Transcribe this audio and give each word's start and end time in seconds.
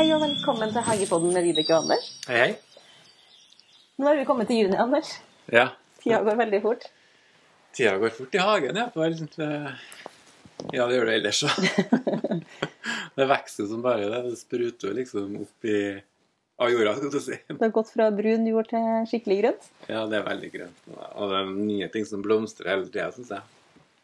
Hei 0.00 0.06
og 0.16 0.22
velkommen 0.22 0.70
til 0.72 0.80
Hagepodden 0.80 1.34
med 1.36 1.44
Vibeke 1.44 1.74
og 1.76 1.82
Anders. 1.82 2.06
Hei, 2.24 2.36
hei. 2.40 2.84
Nå 4.00 4.06
er 4.08 4.16
vi 4.16 4.22
kommet 4.24 4.48
til 4.48 4.62
juni, 4.62 4.78
Anders. 4.80 5.10
Ja, 5.52 5.66
Tida 6.00 6.22
går 6.24 6.38
veldig 6.38 6.60
fort. 6.64 6.86
tida 7.76 7.98
går 8.00 8.14
fort 8.16 8.38
i 8.38 8.40
hagen, 8.40 8.80
ja. 8.80 8.86
hvert 8.94 9.36
Ja, 10.72 10.86
det 10.88 10.96
gjør 10.96 11.04
det 11.04 11.18
ellers 11.18 11.42
òg. 11.44 11.68
det 13.20 13.28
vokser 13.34 13.68
som 13.68 13.84
bare 13.84 14.08
det. 14.08 14.24
Det 14.30 14.40
spruter 14.40 14.96
liksom 15.02 15.36
opp 15.42 15.68
i 15.68 15.78
av 16.56 16.72
jorda, 16.72 16.96
skal 16.96 17.12
du 17.12 17.20
si. 17.20 17.36
Det 17.52 17.60
har 17.60 17.76
gått 17.76 17.92
fra 17.92 18.08
brun 18.08 18.48
jord 18.48 18.72
til 18.72 18.90
skikkelig 19.12 19.42
grønt. 19.42 19.72
Ja, 19.84 20.06
det 20.08 20.22
er 20.22 20.28
veldig 20.32 20.54
grønt. 20.56 20.84
Og 20.96 21.28
det 21.28 21.42
er 21.42 21.56
nye 21.58 21.92
ting 21.92 22.08
som 22.08 22.24
blomstrer 22.24 22.72
hele 22.72 22.88
tida, 22.88 23.12
syns 23.12 23.36
jeg. 23.36 23.44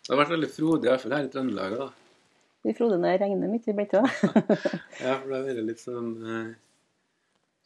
Det 0.03 0.12
har 0.12 0.27
vært 0.27 0.37
veldig 0.37 0.56
frodig, 0.61 0.91
i 0.91 0.92
hvert 0.92 1.09
fall 1.09 1.23
her 1.23 1.31
i 1.31 1.33
Trøndelag. 1.33 1.81
da. 1.87 1.95
Vi 2.66 2.75
Frode, 2.75 2.98
det 2.98 3.12
regner 3.23 3.51
mye 3.51 3.75
blitt 3.79 3.95
òg. 3.95 4.06
Ja, 5.05 5.16
for 5.20 5.30
det 5.30 5.37
har 5.37 5.45
vært 5.47 5.66
litt 5.69 5.83
sånn 5.83 6.09
eh, 6.27 6.55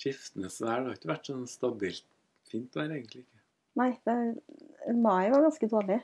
skiftende 0.00 0.50
vær. 0.52 0.82
Det 0.82 0.90
har 0.90 0.98
ikke 0.98 1.12
vært 1.14 1.30
sånn 1.30 1.46
stabilt 1.48 2.04
fint 2.50 2.76
vær, 2.76 2.90
egentlig. 2.92 3.24
ikke. 3.24 3.40
Nei, 3.80 3.94
det 4.04 4.96
mai 4.98 5.30
var 5.32 5.46
ganske 5.46 5.70
dårlig. 5.70 6.00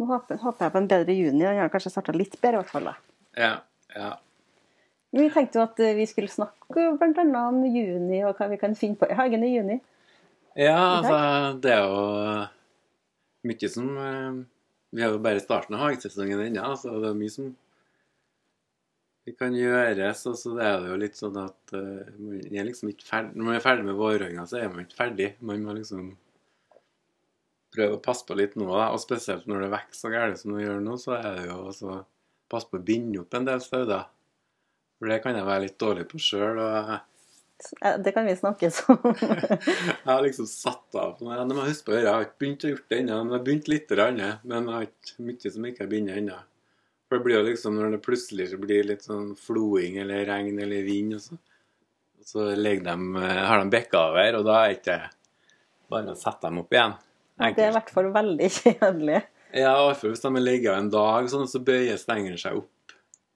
Nå 0.00 0.08
håper, 0.08 0.40
håper 0.42 0.66
jeg 0.66 0.74
på 0.74 0.80
en 0.82 0.90
bedre 0.90 1.14
juni, 1.16 1.44
og 1.44 1.54
jeg 1.54 1.62
har 1.62 1.72
kanskje 1.72 1.94
starta 1.94 2.14
litt 2.16 2.36
bedre, 2.40 2.58
i 2.58 2.60
hvert 2.60 2.74
fall. 2.74 2.90
da. 2.90 2.94
Ja, 3.38 3.52
ja. 3.96 4.10
Vi 5.12 5.26
tenkte 5.32 5.60
jo 5.60 5.64
at 5.64 5.80
eh, 5.84 5.96
vi 5.96 6.06
skulle 6.08 6.32
snakke 6.32 6.86
annet 6.92 7.36
om 7.36 7.64
juni, 7.68 8.22
og 8.24 8.36
hva 8.36 8.48
vi 8.52 8.60
kan 8.60 8.76
finne 8.76 9.00
på 9.00 9.08
i 9.08 9.16
hagen 9.16 9.44
i 9.44 9.52
juni. 9.54 9.78
Ja, 10.58 10.76
altså, 10.98 11.18
det 11.64 11.72
er 11.72 11.84
jo 11.88 12.00
mye 13.48 13.68
som 13.72 13.86
eh, 13.96 14.40
Vi 14.92 15.00
er 15.00 15.14
jo 15.14 15.20
bare 15.24 15.40
i 15.40 15.44
starten 15.44 15.76
av 15.78 15.86
hagesesongen 15.86 16.40
ennå, 16.50 16.74
så 16.76 16.92
det 17.00 17.08
er 17.08 17.16
mye 17.16 17.32
som 17.32 17.52
vi 19.26 19.34
kan 19.36 19.54
gjøres. 19.54 20.24
Og 20.30 20.36
så 20.38 20.56
er 20.58 20.80
det 20.82 20.90
jo 20.90 20.98
litt 21.00 21.18
sånn 21.18 21.38
at 21.42 21.76
uh, 21.76 22.10
man 22.18 22.40
er 22.50 22.68
liksom 22.68 22.90
ikke 22.92 23.08
ferdig 23.08 23.38
Når 23.38 23.48
man 23.48 23.58
er 23.58 23.64
ferdig 23.64 23.86
med 23.88 23.98
våronna, 24.00 24.46
så 24.48 24.60
er 24.60 24.72
man 24.72 24.84
ikke 24.86 24.98
ferdig. 24.98 25.28
Man 25.40 25.66
må 25.66 25.76
liksom 25.78 26.10
prøve 27.72 27.96
å 27.96 28.02
passe 28.04 28.26
på 28.28 28.36
litt 28.36 28.56
nå, 28.60 28.66
da. 28.68 28.90
Og 28.92 29.00
spesielt 29.02 29.46
når 29.48 29.66
det 29.66 29.70
vokser 29.72 30.00
så 30.00 30.12
gærent 30.12 30.40
som 30.42 30.56
det 30.56 30.66
gjør 30.66 30.82
nå, 30.84 30.98
så 31.00 31.16
er 31.18 31.38
det 31.38 31.46
jo 31.48 31.60
også 31.70 32.02
passe 32.52 32.68
på 32.68 32.80
å 32.80 32.84
binde 32.84 33.22
opp 33.22 33.38
en 33.38 33.48
del 33.48 33.62
stauder. 33.64 34.10
For 34.98 35.10
det 35.10 35.22
kan 35.24 35.38
jeg 35.38 35.48
være 35.48 35.64
litt 35.64 35.80
dårlig 35.80 36.04
på 36.10 36.20
sjøl. 36.22 36.60
Eh, 36.62 37.96
Det 38.04 38.12
kan 38.14 38.26
vi 38.26 38.34
snakke 38.36 38.68
om. 38.90 39.14
Jeg 40.02 40.08
har 40.08 40.22
liksom 40.24 40.48
satt 40.50 40.96
av 40.98 41.20
Nei, 41.22 41.36
Det 41.38 41.54
må 41.54 41.62
jeg 41.62 41.76
huske 41.76 41.86
på 41.86 41.92
å 41.92 41.94
gjøre. 41.94 42.06
Jeg 42.08 42.14
har 42.16 42.24
ikke 42.26 42.40
begynt 42.42 42.64
å 42.64 42.70
gjøre 42.72 42.86
det 42.90 42.98
ennå. 42.98 43.18
Jeg 43.18 43.32
har 43.32 43.44
begynt 43.46 43.68
litt, 43.70 43.92
grann, 43.92 44.18
men 44.42 44.66
jeg 44.66 44.74
har 44.74 44.86
ikke 44.88 45.26
mye 45.28 45.52
som 45.54 45.68
ikke 45.68 45.84
har 45.84 45.90
bindet 45.92 46.18
ennå. 46.18 46.38
For 47.12 47.18
det 47.18 47.24
blir 47.26 47.34
jo 47.36 47.44
liksom 47.50 47.74
når 47.76 47.90
det 47.92 47.98
plutselig 48.06 48.46
så 48.48 48.56
blir 48.56 48.86
litt 48.88 49.02
sånn 49.04 49.34
floing 49.36 49.98
eller 50.00 50.22
regn 50.24 50.56
eller 50.64 50.80
vind, 50.86 51.12
og 51.18 51.20
så, 51.20 51.34
og 51.36 52.24
så 52.24 52.44
de, 52.56 52.94
eh, 53.20 53.40
har 53.50 53.58
de 53.60 53.66
bekka 53.74 53.98
over, 54.08 54.38
og 54.38 54.46
da 54.46 54.54
er 54.62 54.76
ikke 54.78 54.94
bare 55.92 56.14
å 56.14 56.16
sette 56.16 56.46
dem 56.48 56.62
opp 56.62 56.72
igjen. 56.72 56.94
Det 57.36 57.50
er 57.66 57.68
i 57.68 57.74
hvert 57.76 57.90
fall 57.92 58.08
veldig 58.14 58.48
kjedelig. 58.62 59.18
Ja, 59.52 59.74
i 59.74 59.88
hvert 59.90 60.00
fall 60.00 60.14
hvis 60.14 60.24
de 60.24 60.30
har 60.32 60.46
ligget 60.46 60.78
en 60.78 60.88
dag, 60.94 61.28
sånn, 61.28 61.44
så 61.52 61.60
bøyer 61.60 62.00
stengene 62.00 62.38
seg 62.40 62.62
opp 62.62 62.94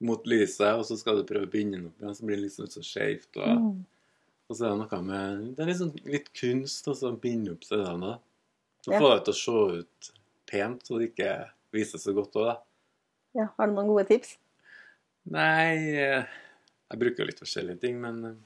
mot 0.08 0.24
lyset, 0.28 0.70
og 0.78 0.86
så 0.88 0.97
skal 0.97 1.20
du 1.20 1.27
prøve 1.28 1.48
å 1.50 1.52
binde 1.52 1.77
den 1.77 1.91
opp 1.91 2.00
igjen, 2.00 2.16
så 2.16 2.24
blir 2.30 2.41
det 2.41 2.47
liksom 2.47 2.70
så 2.72 2.84
skjevt. 2.84 3.28
Og, 3.36 3.60
Mm. 3.60 3.84
og 4.48 4.56
så 4.56 4.64
er 4.64 4.72
det 4.72 4.78
noe 4.86 5.02
med 5.02 5.56
Det 5.56 5.64
er 5.66 5.70
liksom 5.74 5.92
litt 6.14 6.32
kunst 6.32 6.88
å 6.88 7.12
binde 7.20 7.52
opp 7.52 7.64
stedene. 7.69 8.14
Så 8.86 8.92
Ja. 8.94 9.00
få 9.02 9.12
det 9.19 9.24
til 9.27 9.34
å 9.34 9.42
se 9.42 9.78
ut 9.82 10.10
pent, 10.47 10.82
så 10.88 10.98
det 10.98 11.10
ikke 11.12 11.50
viser 11.74 11.98
så 12.00 12.14
godt 12.16 12.32
òg, 12.41 12.47
da. 12.54 12.56
Ja, 13.36 13.50
har 13.56 13.68
du 13.68 13.76
noen 13.76 13.90
gode 13.90 14.06
tips? 14.08 14.36
Nei 15.28 15.76
eh, 15.92 16.36
Jeg 16.91 17.00
bruker 17.00 17.22
jo 17.22 17.28
litt 17.28 17.42
forskjellige 17.42 17.82
ting, 17.82 17.98
men 18.00 18.20
eh, 18.24 18.36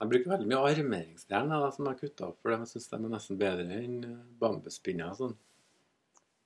jeg 0.00 0.10
bruker 0.10 0.32
veldig 0.32 0.48
mye 0.50 0.72
armeringsjern 0.72 1.52
som 1.74 1.84
jeg 1.84 1.92
har 1.92 1.98
kutta 2.00 2.28
opp, 2.30 2.38
for 2.42 2.54
jeg 2.54 2.70
syns 2.70 2.88
de 2.90 2.96
er 2.96 3.12
nesten 3.12 3.40
bedre 3.40 3.66
enn 3.78 3.98
eh, 4.08 4.22
bambuspinner 4.40 5.12
og 5.12 5.20
sånn. 5.20 5.36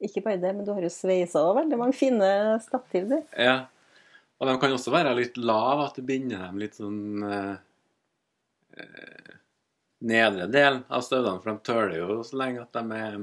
Ikke 0.05 0.23
bare 0.25 0.41
det, 0.43 0.53
men 0.55 0.67
du 0.67 0.73
har 0.75 0.85
jo 0.85 0.91
sveisa 0.95 1.43
òg 1.47 1.63
veldig 1.63 1.79
mange 1.81 1.97
fine 1.99 2.29
stativ, 2.63 3.09
du. 3.11 3.17
Ja. 3.35 3.57
Og 4.39 4.47
de 4.47 4.59
kan 4.63 4.75
også 4.75 4.93
være 4.95 5.17
litt 5.19 5.39
lave, 5.41 5.89
at 5.89 5.97
du 5.99 6.07
binder 6.07 6.45
dem 6.45 6.61
litt 6.63 6.79
sånn 6.79 7.25
eh, 7.27 7.57
Nedre 9.99 10.45
del 10.47 10.77
av 10.95 11.03
støvlene, 11.03 11.41
for 11.43 11.51
de 11.51 11.67
tøler 11.67 11.97
jo 11.99 12.21
så 12.23 12.37
lenge 12.39 12.63
at 12.63 12.77
de 12.77 12.99
er 13.01 13.17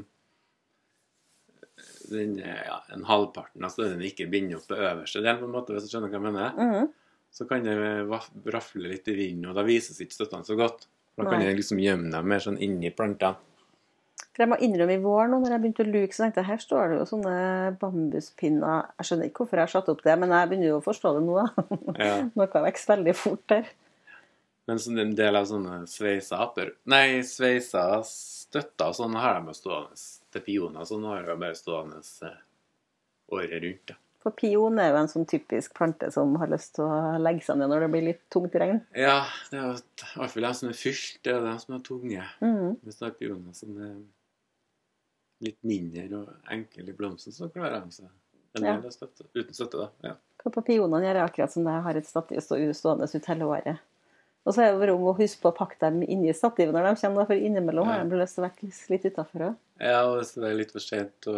den, 2.12 2.38
eh, 2.40 2.62
ja, 2.68 2.82
en 2.94 3.06
halvparten 3.08 3.66
av 3.66 3.76
den 3.80 4.04
ikke 4.06 4.30
binder 4.32 4.60
opp 4.60 4.68
på 4.70 4.78
øverste 4.78 5.22
delen, 5.22 5.42
på 5.42 5.50
en 5.50 5.56
måte, 5.56 5.76
hvis 5.76 5.88
du 5.88 5.94
skjønner 5.94 6.12
hva 6.12 6.20
jeg 6.20 6.28
mener. 6.28 6.60
Mhm. 6.60 6.94
Så 7.36 7.48
kan 7.50 7.66
det 7.66 7.76
rafle 8.54 8.88
litt 8.88 9.08
i 9.12 9.16
vinden, 9.18 9.50
og 9.50 9.58
da 9.58 9.64
vises 9.68 10.00
ikke 10.00 10.16
støttene 10.16 10.48
så 10.48 10.56
godt. 10.56 10.88
Da 11.18 11.26
kan 11.26 11.40
Nei. 11.40 11.50
jeg 11.50 11.58
liksom 11.58 11.82
gjemme 11.84 12.12
dem 12.12 12.28
mer 12.28 12.40
sånn 12.44 12.62
inni 12.64 12.92
plantene. 12.96 13.36
For 14.36 14.44
jeg 14.44 14.52
må 14.52 14.58
innrømme 14.60 14.98
i 14.98 15.04
vår 15.04 15.30
nå, 15.32 15.40
når 15.40 15.54
jeg 15.54 15.62
begynte 15.64 15.84
å 15.86 15.92
luke, 15.92 16.16
så 16.16 16.26
tenkte 16.26 16.42
jeg 16.42 16.50
her 16.50 16.60
står 16.60 16.90
det 16.92 16.98
jo 16.98 17.06
sånne 17.08 17.36
bambuspinner. 17.80 18.90
Jeg 19.00 19.08
skjønner 19.08 19.30
ikke 19.30 19.44
hvorfor 19.44 19.62
jeg 19.62 19.68
har 19.68 19.72
satt 19.72 19.92
opp 19.94 20.04
det, 20.04 20.16
men 20.20 20.34
jeg 20.36 20.50
begynner 20.52 20.68
jo 20.74 20.80
å 20.82 20.84
forstå 20.84 21.14
det 21.16 21.24
nå. 21.24 21.38
da. 21.40 21.68
Ja. 22.04 22.18
Noe 22.36 22.64
vokser 22.68 22.92
veldig 22.98 23.16
fort 23.16 23.46
der. 23.52 23.70
Men 24.68 24.82
som 24.82 25.00
en 25.00 25.14
del 25.16 25.40
av 25.40 25.48
sånne 25.48 25.84
sveisa 25.88 26.40
aper 26.42 26.72
Nei, 26.90 27.22
sveisa 27.28 28.00
støtter 28.10 28.90
og 28.90 28.98
sånn 28.98 29.18
har 29.22 29.38
de 29.38 29.54
jo 29.54 29.58
stående 29.60 30.00
til 30.36 30.44
pioner. 30.46 30.86
nå 31.00 31.12
har 31.14 31.30
jeg 31.32 31.40
bare 31.42 31.56
stående 31.58 32.02
eh, 32.28 32.42
året 33.36 33.62
rundt. 33.64 33.86
Da. 33.94 33.96
For 34.26 34.34
pion 34.34 34.80
er 34.82 34.90
jo 34.90 34.98
en 35.04 35.08
sånn 35.12 35.28
typisk 35.30 35.76
plante 35.78 36.08
som 36.12 36.32
har 36.42 36.50
lyst 36.50 36.74
til 36.76 36.86
å 36.90 37.18
legge 37.22 37.44
seg 37.46 37.60
ned 37.60 37.70
når 37.70 37.84
det 37.86 37.90
blir 37.94 38.06
litt 38.08 38.24
tungt 38.34 38.56
regn. 38.58 38.80
Ja, 38.98 39.20
det 39.52 39.60
er 39.62 39.68
i 39.78 40.18
hvert 40.18 40.32
fall 40.34 40.48
de 40.48 40.54
som 40.58 40.70
er 40.72 40.78
fylt, 40.80 41.20
det 41.24 41.36
er 41.36 41.44
de 41.46 41.56
som 41.62 41.76
er 41.78 41.84
tunge. 41.86 42.24
Mhm. 42.42 42.72
Hvis 42.88 42.98
det 43.02 43.08
er 43.12 43.18
pioner 43.20 43.54
som 43.54 43.76
er 43.86 43.96
litt 45.46 45.60
mindre 45.68 46.06
og 46.24 46.52
enkle 46.56 46.90
i 46.90 46.96
blomsten, 46.98 47.36
så 47.36 47.52
klarer 47.54 47.84
de 47.86 47.92
seg 47.92 48.10
Ja. 48.56 48.80
støtte. 48.90 49.28
Uten 49.36 49.54
støtte, 49.54 49.78
da. 49.78 49.90
Ja. 50.10 50.16
På 50.42 50.62
pionene 50.64 51.04
gjør 51.04 51.18
jeg 51.20 51.30
akkurat 51.30 51.52
som 51.52 51.64
det 51.66 51.74
jeg 51.74 51.84
har 51.84 51.98
et 52.00 52.08
stativ 52.08 52.38
stå- 52.40 52.74
stående 52.74 53.10
ut 53.16 53.26
hele 53.26 53.46
året. 53.46 53.80
Og 54.46 54.54
så 54.54 54.62
er 54.62 54.76
det 54.78 54.92
om 54.94 55.02
å 55.10 55.16
huske 55.18 55.42
på 55.42 55.50
å 55.50 55.56
pakke 55.58 55.80
dem 55.82 56.04
inn 56.04 56.24
i 56.30 56.34
stativet 56.38 56.70
når 56.76 56.92
de 56.92 57.02
kommer, 57.02 57.26
for 57.26 57.34
innimellom 57.34 57.88
har 57.90 57.98
Ja. 57.98 58.04
de 58.04 58.16
lyst 58.20 58.36
til 58.36 58.44
å 58.44 58.48
være 58.48 58.74
litt- 58.94 59.06
utafor 59.10 59.40
òg. 59.48 59.56
Ja, 59.82 60.04
og 60.06 60.20
hvis 60.20 60.34
det 60.36 60.44
er 60.52 60.54
litt 60.60 60.72
for 60.72 60.80
sent 60.80 61.22
å 61.28 61.34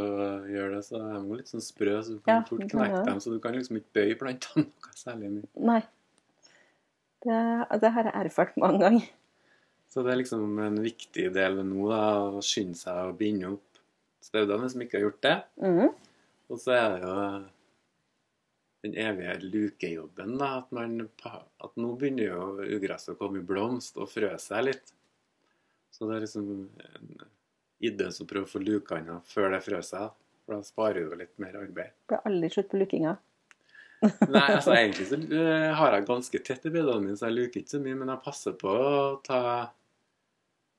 gjøre 0.46 0.76
det, 0.76 0.84
så 0.86 0.96
er 1.00 1.14
de 1.24 1.38
litt 1.38 1.48
sånn 1.48 1.64
sprø, 1.64 1.94
så 2.04 2.10
du 2.18 2.20
Ja, 2.28 2.42
kan 2.42 2.44
fort 2.46 2.60
knekke 2.70 3.06
dem. 3.06 3.20
Så 3.24 3.32
du 3.32 3.40
kan 3.40 3.54
liksom 3.56 3.78
ikke 3.80 3.94
bøye 3.96 4.18
plantene 4.20 4.66
noe 4.66 4.94
særlig 4.94 5.32
mye. 5.32 5.48
Nei. 5.58 5.82
Det, 7.24 7.80
det 7.82 7.92
har 7.96 8.04
jeg 8.04 8.14
erfart 8.26 8.58
mange 8.58 8.80
ganger. 8.84 9.08
Så 9.90 10.04
det 10.04 10.12
er 10.14 10.18
liksom 10.22 10.60
en 10.60 10.76
viktig 10.84 11.32
del 11.34 11.64
nå, 11.64 11.88
da, 11.90 12.02
å 12.36 12.42
skynde 12.44 12.76
seg 12.76 12.94
å 13.08 13.16
binde 13.18 13.54
opp 13.54 13.80
staudene 14.22 14.70
som 14.70 14.82
ikke 14.84 15.00
har 15.00 15.06
gjort 15.10 15.22
det. 15.22 15.38
Mhm. 15.64 15.94
Og 16.52 16.60
så 16.60 16.72
er 16.76 16.90
det 16.94 17.02
jo 17.08 17.46
den 18.88 18.98
evige 18.98 19.38
lukejobben, 19.44 20.38
da, 20.40 20.52
at, 20.62 20.72
man, 20.76 21.00
at 21.04 21.80
nå 21.80 21.94
begynner 22.00 22.32
jo 22.32 22.70
ugresset 22.78 23.16
å 23.16 23.20
komme 23.20 23.42
i 23.42 23.46
blomst 23.46 24.00
og 24.02 24.10
frø 24.12 24.34
seg 24.42 24.70
litt. 24.70 24.94
Så 25.92 26.08
det 26.08 26.18
er 26.18 26.26
liksom 26.26 26.50
en 26.52 27.28
idé 27.84 28.10
å 28.10 28.28
prøve 28.30 28.48
å 28.48 28.52
få 28.52 28.62
luka 28.64 29.00
unna 29.02 29.20
før 29.28 29.54
det 29.56 29.64
frø 29.66 29.82
seg, 29.86 30.12
for 30.46 30.58
da 30.58 30.66
sparer 30.66 31.08
du 31.08 31.16
litt 31.20 31.34
mer 31.42 31.58
arbeid. 31.60 31.96
Blir 32.10 32.28
aldri 32.30 32.52
slutt 32.54 32.70
på 32.72 32.82
lukinga. 32.82 33.16
Nei, 34.30 34.44
altså 34.44 34.76
egentlig 34.76 35.08
så 35.10 35.18
eh, 35.18 35.72
har 35.74 35.96
jeg 35.96 36.06
ganske 36.06 36.42
tett 36.46 36.68
i 36.70 36.74
bedene 36.74 37.02
mine, 37.02 37.18
så 37.18 37.32
jeg 37.32 37.38
luker 37.40 37.64
ikke 37.64 37.74
så 37.78 37.82
mye, 37.82 37.98
men 37.98 38.14
jeg 38.14 38.24
passer 38.28 38.54
på 38.60 38.70
å 38.70 38.92
ta 39.26 39.42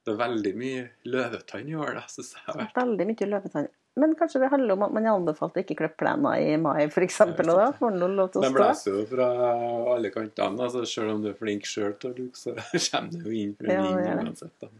Det 0.07 0.15
er 0.15 0.21
veldig 0.21 0.53
mye 0.57 0.85
løvetann 1.11 1.69
i 1.69 1.75
år, 1.77 1.99
da, 1.99 2.05
syns 2.09 2.31
jeg. 2.37 2.69
Veldig 2.79 3.07
mye 3.11 3.29
løvetann. 3.29 3.67
Men 3.99 4.15
kanskje 4.19 4.41
det 4.45 4.49
handler 4.53 4.77
om 4.79 4.83
at 4.87 4.93
man 4.95 5.07
er 5.09 5.15
anbefalt 5.17 5.57
å 5.59 5.63
ikke 5.63 5.77
klippe 5.81 5.99
plena 6.05 6.35
i 6.39 6.57
mai, 6.63 6.85
f.eks. 6.87 7.21
Og 7.27 7.41
da 7.49 7.69
får 7.77 7.85
man 7.91 8.17
lov 8.19 8.29
til 8.35 8.41
å 8.41 8.45
stå. 8.47 8.55
blåser 8.57 8.99
jo 9.01 9.05
fra 9.11 9.29
alle 9.95 10.11
kantene. 10.15 10.63
altså 10.69 10.85
Selv 10.87 11.15
om 11.17 11.23
du 11.25 11.31
er 11.33 11.39
flink 11.39 11.67
sjøl 11.67 11.97
til 11.99 12.13
å 12.13 12.17
luke, 12.19 12.39
så 12.39 12.55
kommer 12.93 13.11
det 13.17 13.25
jo 13.27 13.35
inn 13.43 13.55
fra 13.59 13.75
Ja, 13.75 13.89
det. 13.99 14.15
uansett. 14.29 14.55
da. 14.63 14.71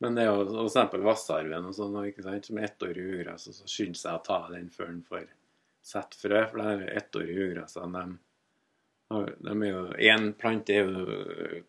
Men 0.00 0.14
det 0.16 0.22
er 0.24 0.30
jo 0.32 0.46
for 0.48 0.64
eksempel 0.64 1.02
Vassarven 1.04 1.66
og 1.68 1.74
sånn, 1.76 1.96
ikke 2.08 2.22
sant, 2.24 2.46
som 2.48 2.56
er 2.60 2.68
ettårig 2.70 3.02
ugress, 3.18 3.48
og 3.50 3.56
så 3.58 3.66
skynder 3.68 4.00
seg 4.00 4.14
å 4.16 4.22
ta 4.24 4.38
den 4.52 4.70
før 4.72 4.86
den 4.94 5.02
får 5.08 5.26
sett 5.84 6.16
frø. 6.16 6.40
For 6.48 6.60
det 6.62 6.70
er 6.70 7.02
ettårige 7.02 7.48
ugressene, 7.50 8.04
de, 9.10 9.26
de 9.44 9.74
Én 10.06 10.30
plante 10.40 10.72
er 10.76 10.88
jo 10.88 11.20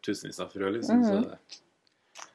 tusenvis 0.05 0.39
av 0.43 0.51
frø, 0.53 0.69
liksom. 0.77 1.01
Mhm. 1.01 1.09
så 1.09 1.29
det, 1.31 1.59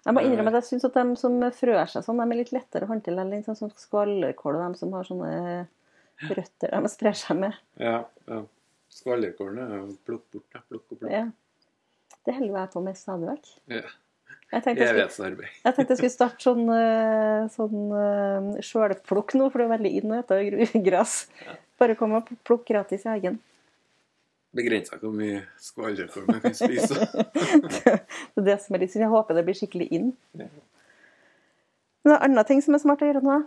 Jeg 0.07 0.15
må 0.15 0.23
innrømme 0.23 0.53
at 0.53 0.61
jeg 0.61 0.69
syns 0.71 0.87
at 0.89 0.97
de 0.97 1.17
som 1.21 1.39
frør 1.55 1.89
seg 1.91 2.05
sånn, 2.07 2.21
de 2.23 2.27
er 2.35 2.41
litt 2.41 2.53
lettere 2.55 2.87
å 2.87 2.91
håndtere 2.91 3.25
enn 3.27 3.45
sånn 3.45 3.59
som 3.59 3.73
skvallerkål 3.75 4.59
og 4.59 4.63
de 4.63 4.81
som 4.81 4.95
har 4.97 5.09
sånne 5.09 5.33
røtter 6.31 6.73
de 6.73 6.91
sprer 6.93 7.19
seg 7.19 7.43
med. 7.45 7.59
ja, 7.83 7.99
ja. 8.31 8.45
Skvallerkålen 8.97 9.59
er 9.61 9.77
jo 9.81 9.95
plukk 10.07 10.25
bort, 10.33 10.47
da. 10.55 10.63
Plukk 10.71 10.95
og 10.95 11.01
plukk. 11.01 11.13
Ja. 11.13 11.27
Det 12.27 12.35
holder 12.39 12.61
jeg 12.63 12.73
på 12.73 12.83
med 12.87 12.99
stadig 12.99 13.29
vekk. 13.29 13.51
Ja. 13.75 13.83
Jeg 14.55 14.63
tenkte 14.63 14.87
jeg 14.87 15.11
skulle, 15.11 15.49
jeg 15.51 15.75
tenkte 15.75 15.93
jeg 15.93 15.99
skulle 15.99 16.15
starte 16.15 16.45
sånn, 16.47 16.69
eh, 16.71 17.49
sånn 17.51 17.95
eh, 17.99 18.61
sjølplukk 18.63 19.35
nå, 19.35 19.49
for 19.51 19.59
det 19.59 19.67
er 19.67 19.73
veldig 19.75 19.93
inn 19.99 20.15
å 20.15 20.21
spise 20.23 20.83
gress. 20.87 21.17
Bare 21.83 21.97
kom 21.99 22.15
og 22.17 22.31
plukk 22.47 22.65
gratis 22.71 23.05
i 23.09 23.11
hagen. 23.11 23.41
Begrensa 24.57 24.99
hvor 25.01 25.13
mye 25.15 25.43
skvalderkål 25.63 26.27
man 26.29 26.41
kan 26.45 26.57
spise. 26.57 26.97
det 27.77 27.93
er 27.93 28.47
det 28.49 28.57
som 28.65 28.77
er 28.77 28.85
litt 28.85 28.95
synd. 28.95 29.07
Jeg 29.07 29.13
håper 29.13 29.39
det 29.39 29.45
blir 29.47 29.59
skikkelig 29.59 29.89
inn. 29.99 30.11
Ja. 30.39 30.49
Er 32.07 32.23
andre 32.23 32.45
ting 32.47 32.63
som 32.63 32.77
er 32.77 32.83
smart 32.83 33.03
å 33.03 33.09
gjøre 33.09 33.25
nå. 33.25 33.39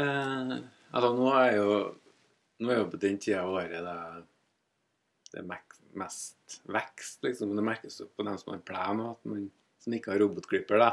Eh, 0.00 0.54
altså, 0.90 1.10
nå 1.16 1.28
er 1.38 1.52
jo 1.60 1.76
Nå 2.62 2.70
er 2.70 2.76
jeg 2.78 2.90
på 2.92 2.98
den 3.02 3.16
tida 3.18 3.40
av 3.42 3.50
året 3.50 3.82
det, 3.82 3.94
det 5.32 5.40
er 5.40 5.46
mest 5.98 6.60
vekst, 6.70 7.18
liksom. 7.26 7.56
Det 7.58 7.64
merkes 7.66 7.98
jo 7.98 8.06
på 8.14 8.22
dem 8.26 8.36
som 8.38 8.52
har 8.54 8.60
plen, 8.62 9.02
og 9.02 9.16
at 9.16 9.26
man 9.26 9.48
som 9.82 9.96
ikke 9.96 10.12
har 10.12 10.22
robotklipper, 10.22 10.78
da. 10.80 10.92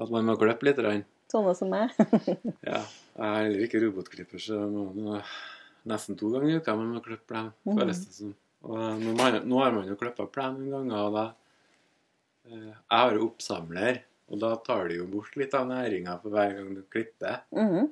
At 0.00 0.10
man 0.12 0.26
må 0.26 0.34
klippe 0.40 0.66
litt. 0.66 0.82
Sånne 1.30 1.54
som 1.56 1.70
meg. 1.72 1.94
Ja, 2.70 2.82
jeg 2.82 3.22
har 3.22 3.38
heller 3.44 3.64
ikke 3.66 3.84
robotklipper, 3.84 4.42
så 4.42 4.58
må 4.66 4.88
nå 4.96 5.20
nesten 5.88 6.16
to 6.18 6.30
ganger 6.32 6.50
i 6.50 6.58
uka 6.60 6.74
man 6.76 6.92
må 6.94 7.00
klippe 7.04 7.26
plen, 7.30 7.52
føles 7.64 8.02
det 8.06 8.12
som. 8.16 8.34
Og 8.62 9.00
nå, 9.00 9.14
nå 9.48 9.60
har 9.62 9.72
man 9.72 9.86
jo 9.88 9.96
klippa 9.96 10.26
plen 10.28 10.58
noen 10.58 10.70
ganger, 10.90 11.06
og 11.06 11.14
da 11.16 11.24
eh, 12.50 12.66
Jeg 12.74 12.98
har 12.98 13.14
jo 13.16 13.28
oppsamler, 13.30 14.02
og 14.30 14.38
da 14.42 14.50
tar 14.66 14.88
du 14.90 14.96
jo 14.98 15.06
bort 15.10 15.36
litt 15.40 15.54
av 15.56 15.66
næringa 15.70 16.18
for 16.22 16.30
hver 16.34 16.52
gang 16.58 16.74
du 16.76 16.82
klipper. 16.92 17.40
Mhm. 17.56 17.88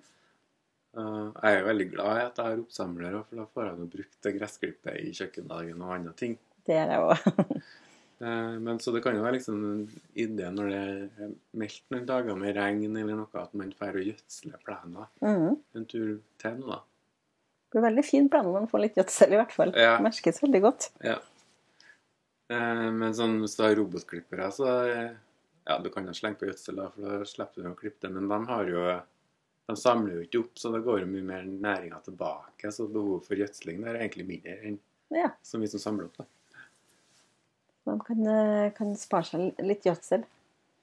Uh, 0.99 1.31
jeg 1.45 1.53
er 1.53 1.59
jo 1.61 1.67
veldig 1.69 1.85
glad 1.93 2.17
i 2.17 2.23
at 2.27 2.39
jeg 2.41 2.47
har 2.49 2.61
oppsamler, 2.63 3.19
for 3.29 3.37
da 3.39 3.45
får 3.55 3.67
jeg 3.69 3.77
nå 3.79 3.85
brukt 3.93 4.17
det 4.25 4.33
gressklippet 4.39 4.97
i 5.05 5.11
kjøkkendagen 5.15 5.83
og 5.85 5.93
andre 5.95 6.15
ting. 6.17 6.33
Det 6.67 6.75
er 6.81 6.89
det 6.91 7.03
òg. 7.05 7.61
Eh, 8.19 8.55
men 8.59 8.81
så 8.83 8.91
det 8.91 8.99
kan 9.05 9.15
jo 9.15 9.21
være 9.23 9.37
liksom 9.37 9.59
en 9.63 9.83
idé 10.19 10.49
når 10.51 10.71
det 10.73 10.79
er 11.23 11.29
meldt 11.55 11.85
noen 11.95 12.07
dager 12.09 12.35
med 12.35 12.57
regn 12.57 12.81
eller 12.99 13.15
noe, 13.15 13.29
at 13.39 13.53
man 13.55 13.69
drar 13.71 13.95
og 13.95 14.03
gjødsler 14.09 14.59
plenen 14.67 15.05
Mhm. 15.23 15.53
en 15.79 15.85
tur 15.87 16.17
til 16.43 16.57
da. 16.67 16.81
Det 17.69 17.77
blir 17.77 17.85
veldig 17.91 18.05
fin 18.05 18.29
plan 18.33 18.45
når 18.47 18.53
man 18.63 18.69
får 18.71 18.81
litt 18.81 18.95
gjødsel, 18.97 19.33
i 19.35 19.37
hvert 19.37 19.53
fall. 19.53 19.73
Ja. 19.77 19.99
Merkes 20.01 20.41
veldig 20.43 20.61
godt. 20.65 20.87
Ja. 21.05 21.19
Eh, 22.49 22.91
men 22.97 23.13
sånn, 23.17 23.39
hvis 23.43 23.57
du 23.59 23.63
har 23.67 23.75
robotklippere, 23.77 24.51
så 24.55 24.69
eh, 24.89 25.11
Ja, 25.69 25.77
du 25.85 25.91
kan 25.93 26.07
jo 26.09 26.15
slenge 26.17 26.39
på 26.41 26.47
gjødsel, 26.49 26.79
da, 26.81 26.87
for 26.95 27.05
da 27.05 27.25
slipper 27.29 27.61
du 27.67 27.69
å 27.69 27.77
klippe 27.77 28.07
det. 28.07 28.11
Men 28.15 28.29
de 28.31 28.39
har 28.49 28.71
jo 28.73 28.85
De 29.69 29.75
samler 29.77 30.15
jo 30.15 30.23
ikke 30.25 30.41
opp, 30.41 30.55
så 30.57 30.71
det 30.73 30.81
går 30.87 31.03
jo 31.03 31.07
mye 31.13 31.27
mer 31.29 31.43
næringer 31.45 32.01
tilbake. 32.07 32.71
Så 32.73 32.87
behovet 32.89 33.27
for 33.29 33.37
gjødsling 33.37 33.83
er 33.85 33.99
egentlig 34.01 34.25
mindre 34.31 34.55
enn 34.65 34.79
Ja, 35.13 35.29
så 35.45 35.61
mye 35.61 35.69
som 35.69 35.81
samler 35.83 36.07
opp. 36.09 36.17
da. 36.17 36.25
Man 37.85 38.01
kan, 38.01 38.27
eh, 38.27 38.71
kan 38.77 38.97
spare 38.97 39.25
seg 39.29 39.61
litt 39.65 39.85
gjødsel. 39.85 40.25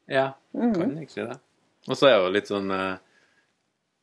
Ja, 0.07 0.33
Mhm. 0.53 0.73
kan 0.75 0.91
egentlig 0.99 1.27
det. 1.29 1.39
Og 1.87 1.95
så 1.97 2.07
er 2.07 2.13
det 2.17 2.25
jo 2.25 2.31
litt 2.33 2.47
sånn 2.47 2.71
eh, 2.71 2.97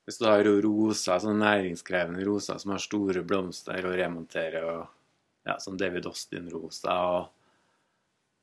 Hvis 0.06 0.18
du 0.18 0.26
har 0.26 0.42
roser, 0.64 1.20
sånn 1.22 1.38
næringskrevende 1.42 2.24
roser 2.26 2.58
som 2.58 2.74
har 2.74 2.82
store 2.82 3.22
blomster 3.26 3.86
og 3.86 3.94
remonterer, 4.00 4.66
og 4.66 5.46
ja, 5.46 5.58
som 5.62 5.76
David 5.78 6.08
Austin-roser, 6.10 6.90
og, 6.90 7.30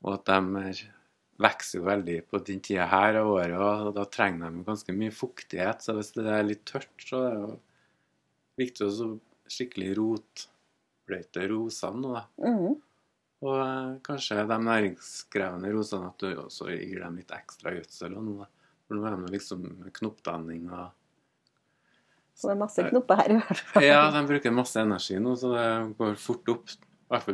og 0.06 0.14
at 0.16 0.30
de 0.30 0.64
er, 0.70 0.84
vokser 1.40 1.80
jo 1.80 1.88
veldig 1.88 2.20
på 2.32 2.42
den 2.48 2.62
tida 2.64 2.88
her 2.92 3.20
av 3.22 3.32
året, 3.32 3.58
og 3.60 3.92
da 3.96 4.06
trenger 4.12 4.52
de 4.52 4.64
ganske 4.68 4.96
mye 4.96 5.16
fuktighet. 5.16 5.84
Så 5.84 5.96
hvis 5.98 6.14
det 6.16 6.28
er 6.28 6.48
litt 6.48 6.64
tørt, 6.68 6.92
så 7.04 7.24
er 7.26 7.36
det 7.36 7.42
jo 7.44 7.58
viktig 8.60 8.88
å 8.88 8.94
så 8.96 9.10
skikkelig 9.50 9.94
rotbløyte 9.98 11.48
rosene 11.52 12.04
nå, 12.04 12.14
da. 12.16 12.24
Mm. 12.44 12.78
Og 13.40 13.56
eh, 13.64 13.92
kanskje 14.04 14.44
de 14.48 14.58
næringskrevende 14.68 15.72
rosene 15.72 16.10
at 16.12 16.24
du 16.24 16.42
også 16.42 16.72
gir 16.74 17.04
dem 17.06 17.20
litt 17.22 17.32
ekstra 17.36 17.72
gjødsel. 17.76 18.18
og 18.20 18.26
noe. 18.28 18.48
For 18.88 18.98
nå 18.98 19.06
er 19.08 19.16
de 19.16 19.32
liksom 19.32 19.68
knoppdanning 19.96 20.68
og 20.74 20.90
Så 22.40 22.48
det 22.48 22.54
er 22.56 22.60
masse 22.62 22.84
knopper 22.88 23.20
her 23.20 23.34
i 23.34 23.40
hvert 23.40 23.62
fall. 23.68 23.84
Ja, 23.84 24.04
de 24.16 24.22
bruker 24.30 24.54
masse 24.56 24.80
energi 24.80 25.18
nå, 25.20 25.34
så 25.40 25.50
det 25.52 25.66
går 26.00 26.14
fort 26.24 26.52
opp. 26.54 26.72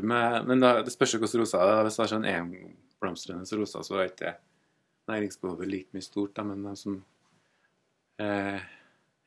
Med, 0.02 0.46
men 0.48 0.64
da, 0.64 0.70
det 0.82 0.94
spørs 0.96 1.14
jo 1.14 1.20
hvilke 1.22 1.42
roser 1.44 1.62
det 1.62 1.74
er. 1.76 1.84
Hvis 1.86 1.98
det 2.00 2.04
er 2.06 2.12
sånn 2.14 2.26
enblomstrende 2.32 3.60
roser, 3.60 3.84
så 3.86 4.00
er 4.02 4.10
ikke 4.10 4.32
næringsbehovet 5.12 5.70
like 5.70 5.94
mye 5.94 6.06
stort. 6.06 6.34
Da, 6.40 6.46
men 6.48 6.64
de 6.66 6.74
som 6.80 6.96
eh, 8.24 8.64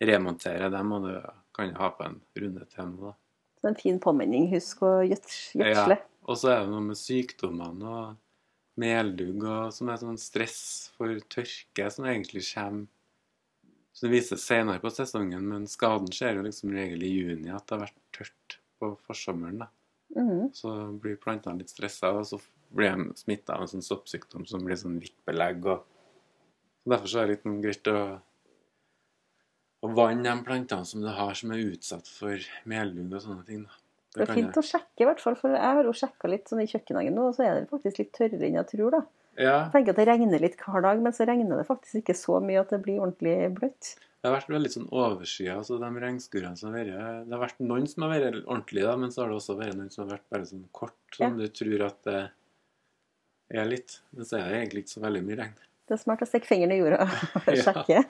remonterer 0.03 0.73
dem, 0.73 0.93
og 0.97 1.07
du 1.07 1.15
kan 1.55 1.75
ha 1.79 1.91
på 1.95 2.07
en 2.09 2.19
runde 2.43 2.67
til 2.73 2.91
nå. 2.91 3.11
da. 3.11 3.15
Så 3.61 3.71
en 3.73 3.79
fin 3.79 3.99
påminning. 4.03 4.49
Husk 4.55 4.83
å 4.87 4.93
gjøds- 5.07 5.53
gjødsle. 5.59 5.99
Ja, 5.99 6.07
og 6.29 6.39
så 6.39 6.53
er 6.57 6.61
det 6.65 6.73
noe 6.73 6.85
med 6.91 6.99
sykdommene 7.01 7.95
og 8.03 8.17
meldugg 8.79 9.43
og 9.43 9.73
som 9.75 9.89
er 9.91 9.99
sånn 9.99 10.19
stress 10.23 10.59
for 10.97 11.11
tørke 11.33 11.89
som 11.91 12.07
egentlig 12.07 12.45
kommer 12.53 12.87
Så 13.99 14.07
det 14.07 14.13
vises 14.13 14.45
senere 14.47 14.79
på 14.79 14.93
sesongen, 14.95 15.43
men 15.51 15.65
skaden 15.67 16.07
skjer 16.15 16.37
jo 16.39 16.43
liksom 16.47 16.71
regel 16.71 17.01
i 17.03 17.09
juni 17.11 17.51
at 17.51 17.65
det 17.67 17.75
har 17.75 17.81
vært 17.83 17.97
tørt 18.15 18.55
på 18.79 18.93
forsommeren. 19.09 19.65
da. 19.65 19.67
Mm. 20.15 20.53
Så 20.55 20.71
blir 21.03 21.17
plantene 21.19 21.59
litt 21.59 21.73
stressa, 21.73 22.13
og 22.15 22.29
så 22.29 22.39
blir 22.71 22.95
de 22.95 23.17
smitta 23.19 23.57
av 23.57 23.65
en 23.65 23.73
sånn 23.73 23.83
soppsykdom 23.83 24.47
som 24.47 24.63
blir 24.63 24.79
sånn 24.79 25.01
hvitt 25.03 25.19
Og... 25.27 25.83
Så 25.83 26.93
derfor 26.95 27.11
så 27.11 27.19
er 27.19 27.27
det 27.27 27.33
litt 27.33 27.49
sånn 27.49 27.59
greit 27.65 27.91
å, 27.91 27.99
å 29.83 29.93
vanne 29.99 30.31
de 30.31 30.47
plantene 30.47 30.87
som 30.87 31.03
du 31.03 31.11
har 31.19 31.35
som 31.35 31.59
er 31.59 31.67
utsatt 31.67 32.07
for 32.07 32.49
meldugg 32.71 33.19
og 33.19 33.27
sånne 33.27 33.51
ting. 33.51 33.67
da. 33.67 33.83
Det 34.15 34.29
er 34.29 34.31
fint 34.31 34.39
fint 34.47 34.63
å 34.63 34.69
sjekke, 34.71 35.03
i 35.03 35.11
hvert 35.11 35.27
fall. 35.27 35.43
For 35.43 35.59
jeg 35.59 35.79
har 35.81 35.91
jo 35.91 35.99
sjekka 36.07 36.31
litt 36.31 36.47
sånn 36.47 36.63
i 36.63 36.71
kjøkkenhagen 36.71 37.19
nå, 37.19 37.33
og 37.33 37.35
så 37.35 37.51
er 37.51 37.59
det 37.59 37.71
faktisk 37.75 37.99
litt 38.05 38.15
tørrere 38.15 38.47
enn 38.47 38.63
jeg 38.63 38.71
tror, 38.77 38.95
da. 38.95 39.03
Ja, 39.39 39.69
Jeg 39.69 39.73
tenker 39.77 39.95
at 39.95 40.01
det 40.01 40.09
regner 40.09 40.43
litt 40.43 40.59
hver 40.59 40.83
dag, 40.83 41.01
men 41.03 41.15
så 41.15 41.27
regner 41.29 41.61
det 41.61 41.69
faktisk 41.69 42.01
ikke 42.01 42.17
så 42.19 42.41
mye 42.43 42.63
at 42.65 42.73
det 42.75 42.81
blir 42.83 42.99
ordentlig 42.99 43.37
bløtt. 43.55 43.93
Det 44.19 44.27
har 44.27 44.35
vært 44.35 44.51
veldig 44.51 44.71
sånn 44.73 44.89
overskya, 44.91 45.61
så 45.63 45.79
de 45.79 45.91
regnskurene 46.03 46.59
som 46.59 46.73
har 46.73 46.81
vært 46.81 47.29
Det 47.29 47.37
har 47.37 47.43
vært 47.45 47.61
noen 47.63 47.87
som 47.87 48.03
har 48.03 48.17
vært 48.17 48.41
ordentlige, 48.41 48.89
da, 48.89 48.97
men 48.99 49.15
så 49.15 49.23
har 49.23 49.31
det 49.31 49.39
også 49.39 49.57
vært 49.61 49.79
noen 49.79 49.93
som 49.95 50.05
har 50.05 50.17
vært 50.17 50.27
bare 50.35 50.49
sånn 50.51 50.67
kort, 50.75 50.99
som 51.15 51.39
du 51.39 51.47
tror 51.61 51.87
at 51.87 52.03
det 52.09 52.19
er 53.55 53.71
litt. 53.71 54.01
Men 54.11 54.27
så 54.27 54.41
er 54.41 54.51
det 54.51 54.59
egentlig 54.59 54.85
ikke 54.85 54.97
så 54.97 55.05
veldig 55.07 55.23
mye 55.29 55.41
regn. 55.45 55.57
Det 55.89 55.97
er 55.97 56.03
smart 56.03 56.27
å 56.27 56.29
stikke 56.29 56.51
fingeren 56.51 56.75
i 56.75 56.81
jorda 56.83 57.07
og 57.47 57.63
sjekke. 57.63 58.03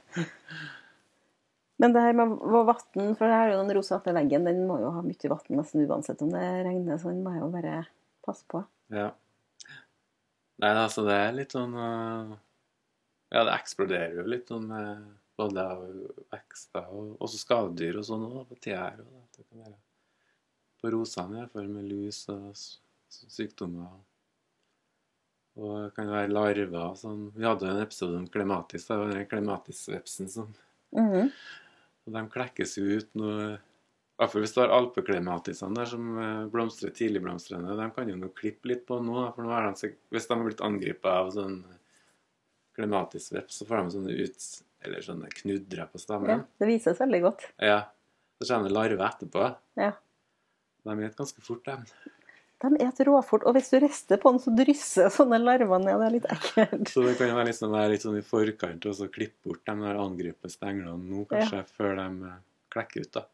Men 1.78 1.94
det 1.94 2.02
her 2.02 2.16
med 2.18 2.34
vann, 2.40 3.12
for 3.20 3.28
her 3.28 3.44
er 3.44 3.52
jo 3.52 3.60
den 3.60 3.76
rosa 3.76 4.00
veggen, 4.02 4.48
den 4.48 4.64
må 4.66 4.80
jo 4.82 4.90
ha 4.96 5.04
mye 5.04 5.30
vann 5.30 5.60
nesten 5.60 5.84
uansett 5.84 6.24
om 6.24 6.32
det 6.32 6.46
regner, 6.66 6.98
så 6.98 7.12
den 7.12 7.20
må 7.22 7.36
jeg 7.36 7.44
jo 7.44 7.52
bare 7.52 7.74
passe 8.26 8.48
på. 8.50 8.64
Ja. 8.90 9.12
Nei, 10.58 10.70
altså 10.74 11.04
det 11.06 11.14
er 11.14 11.36
litt 11.36 11.54
sånn 11.54 11.74
øh, 11.78 12.32
Ja, 13.34 13.44
det 13.46 13.54
eksploderer 13.54 14.16
jo 14.18 14.24
litt 14.26 14.48
sånn 14.50 14.66
med 14.70 15.04
både 15.38 15.64
vekst 15.78 16.32
vekster 16.34 16.88
og 16.90 17.20
også 17.22 17.38
skadedyr 17.44 18.00
og 18.00 18.06
sånn 18.08 18.24
òg 18.26 18.48
på 18.50 18.58
her. 18.72 18.96
Det 19.36 19.44
kan 19.46 19.62
være 19.62 19.76
på 20.82 20.90
rosene 20.94 21.36
i 21.36 21.40
hvert 21.42 21.54
fall 21.54 21.68
med 21.70 21.86
lus 21.90 22.24
og 22.32 22.48
sykdommer. 23.08 23.92
Og 25.58 25.70
det 25.84 25.94
kan 25.96 26.10
være 26.10 26.30
larver 26.30 26.74
og 26.80 26.98
sånn. 26.98 27.22
Vi 27.34 27.46
hadde 27.46 27.66
jo 27.66 27.74
en 27.74 27.82
episode 27.82 28.18
om 28.18 28.26
klematis, 28.30 28.86
da, 28.86 28.98
den 29.10 29.26
klematisvepsen 29.30 30.30
som 30.30 30.54
Mhm. 30.96 31.30
og 32.06 32.12
de 32.14 32.20
klekkes 32.32 32.78
jo 32.78 32.84
ut 32.96 33.10
nå 33.14 33.30
i 33.44 33.58
hvert 34.18 34.32
fall 34.32 34.42
hvis 34.42 34.54
du 34.54 34.60
har 34.60 34.72
alpeklematisene 34.74 35.78
der 35.78 35.90
som 35.90 36.06
eh, 36.18 36.46
blomstrer 36.50 36.94
tidligblomstrende, 36.94 37.76
de 37.78 37.90
kan 37.94 38.08
jo 38.10 38.16
nå 38.18 38.32
klippe 38.34 38.72
litt 38.72 38.82
på 38.88 38.98
nå. 39.04 39.20
For 39.36 39.46
nå 39.46 39.60
de, 39.78 39.92
hvis 40.14 40.26
de 40.26 40.34
har 40.34 40.48
blitt 40.48 40.64
angrepet 40.64 41.10
av 41.12 41.30
sånn 41.36 41.60
klematisveps, 42.78 43.60
så 43.60 43.66
får 43.68 43.80
de 43.80 43.94
sånne 43.94 44.16
ut 44.18 44.48
eller 44.86 45.02
sånne 45.02 45.30
knudrer 45.34 45.88
på 45.90 46.02
stemmen. 46.02 46.30
Ja, 46.30 46.58
det 46.62 46.68
vises 46.70 47.00
veldig 47.00 47.22
godt. 47.24 47.48
Ja. 47.62 47.80
Så 48.38 48.52
kommer 48.52 48.70
det 48.70 48.76
larver 48.76 49.06
etterpå. 49.08 49.48
Ja. 49.78 49.92
De 50.86 50.94
spiser 50.94 51.18
ganske 51.18 51.42
fort, 51.42 51.66
de. 51.66 52.12
De 52.58 52.82
et 52.82 53.00
råfort, 53.06 53.44
og 53.46 53.54
hvis 53.54 53.70
du 53.70 53.78
rister 53.82 54.18
på 54.18 54.32
den, 54.34 54.40
så 54.42 54.50
drysser 54.54 55.10
sånne 55.14 55.38
larver 55.42 55.82
ned. 55.82 55.94
Det 55.94 56.06
er 56.06 56.14
litt 56.14 56.30
ekkelt. 56.34 56.90
Så 56.90 57.06
det 57.06 57.16
kan 57.18 57.34
være 57.38 57.50
liksom 57.52 57.74
være 57.74 57.94
litt 57.94 58.06
sånn 58.06 58.18
i 58.18 58.26
forkant 58.26 58.86
og 58.90 58.96
så 58.98 59.10
klippe 59.14 59.46
bort 59.46 59.62
de 59.66 59.76
der 59.82 59.98
angrepne 60.02 60.50
stenglene 60.50 60.98
nå, 60.98 61.26
kanskje, 61.30 61.62
før 61.78 61.98
de 62.00 62.30
eh, 62.30 62.40
klekker 62.74 63.06
ut. 63.06 63.12
da. 63.14 63.26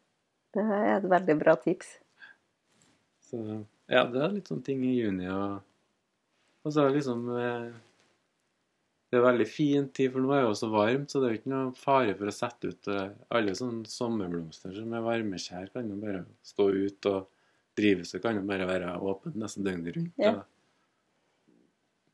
Det 0.55 0.63
er 0.63 0.91
et 0.97 1.07
veldig 1.11 1.35
bra 1.41 1.55
tips. 1.59 1.89
Så 3.27 3.41
ja, 3.91 4.05
det 4.07 4.21
er 4.23 4.31
litt 4.37 4.47
sånne 4.49 4.63
ting 4.65 4.83
i 4.87 4.93
juni. 4.95 5.27
Og, 5.29 5.59
og 6.65 6.71
så 6.73 6.83
er 6.85 6.89
det 6.93 6.99
liksom 7.01 7.25
eh, 7.35 7.67
Det 9.11 9.19
er 9.19 9.25
veldig 9.27 9.47
fin 9.49 9.89
tid, 9.95 10.11
for 10.13 10.23
nå 10.23 10.31
er 10.33 10.41
det 10.43 10.49
jo 10.49 10.57
så 10.61 10.69
varmt, 10.73 11.11
så 11.11 11.21
det 11.21 11.27
er 11.27 11.35
jo 11.35 11.39
ikke 11.41 11.53
noe 11.53 11.75
fare 11.77 12.15
for 12.17 12.31
å 12.31 12.35
sette 12.35 12.71
ut 12.73 12.89
eh, 12.93 13.11
Alle 13.37 13.55
sånne 13.57 13.89
sommerblomster 13.91 14.73
som 14.77 14.95
er 14.97 15.05
varmeskjær, 15.05 15.71
kan 15.75 15.91
jo 15.91 15.99
bare 16.01 16.23
stå 16.45 16.69
ut, 16.73 17.09
og 17.11 17.31
drivhuset 17.75 18.23
kan 18.23 18.39
jo 18.39 18.45
bare 18.47 18.67
være 18.69 18.93
åpent 19.03 19.35
nesten 19.41 19.65
døgnet 19.67 19.97
rundt. 19.97 20.13
Ja. 20.23 20.37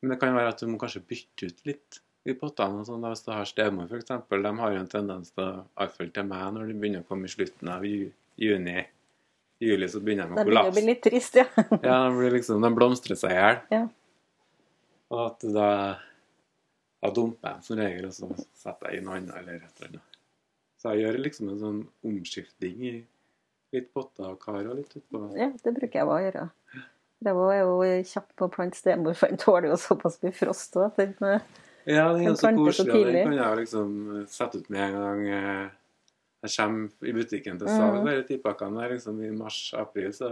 Men 0.01 0.15
det 0.15 0.17
kan 0.23 0.33
være 0.33 0.55
at 0.55 0.61
du 0.63 0.65
må 0.71 0.79
kanskje 0.81 1.03
bytte 1.05 1.51
ut 1.51 1.59
litt 1.69 1.99
i 2.25 2.33
pottene. 2.37 2.81
og 2.81 2.87
sånn, 2.89 3.03
Hvis 3.05 3.21
du 3.25 3.31
har 3.33 3.45
stemor, 3.49 3.85
f.eks. 3.85 4.09
De 4.29 4.53
har 4.61 4.73
jo 4.73 4.79
en 4.81 4.89
tendens 4.89 5.29
til, 5.35 5.45
å- 5.45 5.67
iallfall 5.77 6.09
til 6.15 6.25
meg, 6.29 6.47
når 6.55 6.71
de 6.71 6.77
begynner 6.81 7.03
å 7.05 7.07
komme 7.11 7.29
i 7.29 7.33
slutten 7.33 7.69
av 7.69 7.85
ju 7.85 8.09
juni, 8.41 8.83
I 9.61 9.71
juli, 9.71 9.89
så 9.93 10.01
begynner 10.01 10.29
de 10.29 10.33
å 10.33 10.45
begynner 10.45 10.69
å 10.71 10.75
bli 10.75 10.85
litt 10.87 11.03
trist, 11.05 11.35
ja. 11.37 11.45
Ja, 11.85 11.97
de, 12.09 12.29
liksom, 12.33 12.63
de 12.65 12.71
blomstrer 12.73 13.19
seg 13.19 13.35
i 13.35 13.37
hjel. 13.37 13.59
Ja. 13.73 13.81
Og 15.11 15.21
at 15.27 15.45
da, 15.53 15.67
da 17.03 17.11
dumper 17.13 17.57
jeg 17.57 17.67
som 17.67 17.81
regel, 17.81 18.07
og 18.09 18.15
så 18.15 18.31
setter 18.57 18.89
jeg 18.89 19.01
inn 19.01 19.09
noe 19.09 19.19
annet 19.19 19.37
eller 19.41 19.59
et 19.59 19.81
eller 19.81 19.91
annet. 19.91 20.19
Så 20.81 20.95
jeg 20.95 21.05
gjør 21.05 21.19
liksom 21.21 21.51
en 21.51 21.59
sånn 21.61 21.81
omskifting 22.09 22.85
i 22.89 22.93
litt 23.75 23.91
potter 23.93 24.31
og 24.31 24.39
kar 24.41 24.63
og 24.65 24.79
litt 24.79 24.95
utpå. 24.97 25.27
ja. 25.37 25.51
Det 25.61 25.75
bruker 25.75 26.01
jeg 26.01 26.09
å 26.09 26.21
gjøre. 26.25 26.47
Det 27.21 27.33
er 27.37 27.59
jo 27.61 27.75
kjapp 28.09 28.31
på 28.33 28.47
å 28.47 28.53
plante 28.55 28.79
stemor, 28.79 29.13
for 29.17 29.29
den 29.29 29.37
tåler 29.41 29.69
jo 29.69 29.77
såpass 29.77 30.17
mye 30.23 30.33
frost 30.33 30.73
òg. 30.81 30.97
Ja, 31.85 32.07
den 32.15 32.23
er 32.23 32.31
jo 32.31 32.39
så 32.39 32.49
koselig. 32.57 32.95
og 32.95 33.11
Den 33.13 33.29
kan 33.29 33.37
jeg 33.37 33.59
liksom 33.61 33.91
sette 34.31 34.63
ut 34.63 34.71
med 34.73 34.81
en 34.87 34.97
gang 34.97 35.21
eh, 35.37 35.67
jeg 36.41 36.53
kommer 36.55 37.07
i 37.09 37.13
butikken 37.13 37.59
til 37.61 37.69
salg. 37.69 37.99
Mhm. 37.99 38.07
Mm. 38.07 38.23
De 38.27 38.37
pakkene 38.41 38.81
der 38.81 38.95
liksom 38.95 39.19
i 39.23 39.29
mars-april, 39.35 40.09
så 40.13 40.31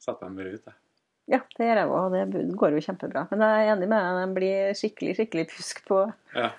setter 0.00 0.26
jeg 0.28 0.36
bare 0.38 0.54
ut. 0.54 0.66
Jeg. 0.70 0.78
Ja, 1.32 1.38
det 1.56 1.66
gjør 1.68 1.78
jeg 1.80 1.90
òg, 1.94 2.16
det 2.32 2.44
går 2.58 2.74
jo 2.76 2.84
kjempebra. 2.88 3.26
Men 3.30 3.44
jeg 3.44 3.66
er 3.66 3.72
enig 3.76 3.88
med 3.88 4.02
deg, 4.02 4.20
den 4.22 4.34
blir 4.36 4.72
skikkelig 4.78 5.16
skikkelig 5.20 5.46
pjusk 5.52 5.84
på 5.88 6.00
Ja. 6.34 6.50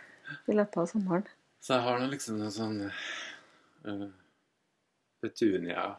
i 0.47 0.55
løpet 0.55 0.77
av 0.77 0.87
sommeren. 0.87 1.25
Så 1.63 1.73
jeg 1.75 1.83
har 1.83 1.99
nå 1.99 2.07
liksom 2.11 2.37
noen 2.39 2.51
sånn 2.53 2.79
uh, 3.87 4.07
petunia 5.23 5.95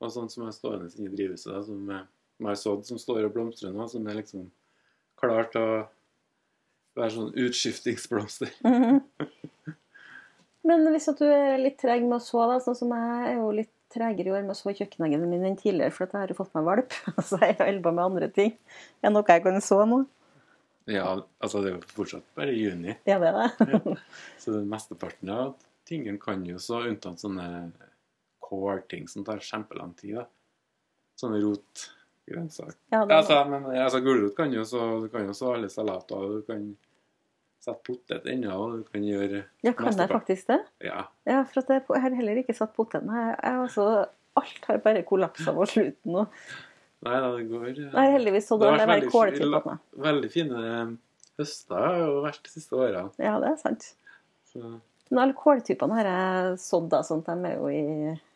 og 0.00 0.12
sånt 0.14 0.32
som 0.32 0.46
er 0.46 0.54
stående 0.54 0.88
i 1.00 1.08
drivhuset, 1.10 1.50
da, 1.52 1.62
som 1.64 1.88
jeg 1.90 2.46
har 2.46 2.54
sådd, 2.60 2.84
som 2.86 2.98
står 3.00 3.24
og 3.26 3.32
blomstrer 3.34 3.72
nå, 3.74 3.88
som 3.90 4.06
er 4.06 4.20
liksom 4.20 4.50
klar 5.18 5.48
til 5.50 5.60
å 5.64 5.78
være 6.98 7.10
sånn 7.16 7.32
utskiftingsblomster. 7.34 8.52
Mhm. 8.66 9.00
Men 10.68 10.84
hvis 10.92 11.08
at 11.10 11.20
du 11.20 11.26
er 11.30 11.56
litt 11.60 11.78
treg 11.80 12.04
med 12.04 12.18
å 12.18 12.22
så, 12.22 12.44
da, 12.50 12.58
sånn 12.60 12.76
som 12.76 12.92
jeg 12.92 13.30
er 13.30 13.38
jo 13.38 13.48
litt 13.56 13.72
tregere 13.92 14.28
i 14.28 14.34
år 14.36 14.44
med 14.44 14.52
å 14.52 14.58
så 14.58 14.74
kjøkkenhagen 14.76 15.24
min 15.30 15.46
enn 15.48 15.56
tidligere, 15.56 15.94
for 15.94 16.04
jeg 16.04 16.20
har 16.20 16.32
jo 16.32 16.36
fått 16.36 16.54
meg 16.58 16.66
valp, 16.66 16.96
så 17.30 17.40
jeg 17.40 17.56
holder 17.60 17.82
på 17.86 17.92
med 17.96 18.04
andre 18.04 18.28
ting. 18.34 18.54
Er 19.00 19.08
det 19.08 19.14
noe 19.16 19.32
jeg 19.32 19.44
kan 19.46 19.60
så 19.64 19.80
nå? 19.88 20.02
Ja, 20.88 21.08
altså 21.44 21.60
det 21.60 21.70
er 21.70 21.74
jo 21.76 21.86
fortsatt 21.92 22.24
bare 22.36 22.54
juni. 22.56 22.94
Ja, 23.08 23.18
det 23.20 23.28
er 23.28 23.52
det. 23.60 23.96
Så 24.40 24.54
den 24.54 24.70
mesteparten 24.72 25.28
av 25.34 25.50
tingene 25.88 26.20
kan 26.20 26.46
jo 26.48 26.56
så, 26.56 26.80
unntatt 26.88 27.20
sånne 27.20 27.44
core-ting 28.40 29.04
som 29.08 29.24
tar 29.26 29.42
kjempelang 29.44 29.92
tid. 29.98 30.16
da. 30.16 30.24
Sånne 31.20 31.42
rotgrønnsaker. 31.42 32.78
Ja, 32.94 33.02
Altså, 33.04 33.36
men 33.52 33.68
altså, 33.74 34.00
gulrot 34.00 34.36
kan 34.36 34.54
jo 34.54 34.64
så 34.68 34.86
Du 35.02 35.08
kan 35.12 35.28
jo 35.28 35.36
så 35.36 35.52
alle 35.58 35.68
salater, 35.68 36.38
du 36.38 36.48
kan 36.48 36.64
sette 37.64 37.82
potet 37.86 38.28
ennå, 38.30 38.54
og 38.54 38.78
du 38.78 38.86
kan 38.92 39.04
gjøre 39.04 39.42
ja, 39.66 39.72
kan 39.76 39.90
jeg 39.92 40.10
faktisk 40.10 40.50
det? 40.52 40.60
Ja. 40.86 41.02
Ja, 41.28 41.42
for 41.48 41.62
at 41.64 41.72
jeg 41.74 41.84
har 42.04 42.16
heller 42.20 42.40
ikke 42.42 42.56
satt 42.56 42.74
poteten. 42.76 43.10
Jeg, 43.10 43.34
jeg, 43.42 43.60
altså, 43.66 43.86
alt 44.38 44.68
har 44.70 44.80
bare 44.84 45.04
kollapsa 45.06 45.54
på 45.56 45.66
slutten 45.68 46.18
Og... 46.22 46.42
Nei 47.06 47.14
da, 47.22 47.30
det 47.36 47.44
går 47.46 47.66
Nei, 47.68 47.72
Jeg 47.78 47.94
har 47.94 48.14
heldigvis 48.16 48.48
sådd 48.50 48.64
Det 48.64 48.70
har 48.74 48.90
vært 48.90 49.12
veldig. 49.14 49.74
Veldig 50.02 50.30
fine 50.32 50.62
eh, 50.66 50.92
høster 51.38 51.84
har 51.84 52.14
vært 52.24 52.40
de 52.46 52.52
siste 52.52 52.78
årene. 52.78 53.10
Ja, 53.22 53.36
det 53.42 53.52
er 53.52 53.58
sant. 53.60 53.90
Så 54.50 54.62
Men 55.08 55.20
alle 55.22 55.36
kåltypene 55.38 55.98
har 56.00 56.08
jeg 56.10 56.56
sådd, 56.64 56.88
da, 56.92 57.04
sånn 57.06 57.22
de 57.26 57.36
er 57.52 57.54
jo 57.54 57.70
i 57.70 57.84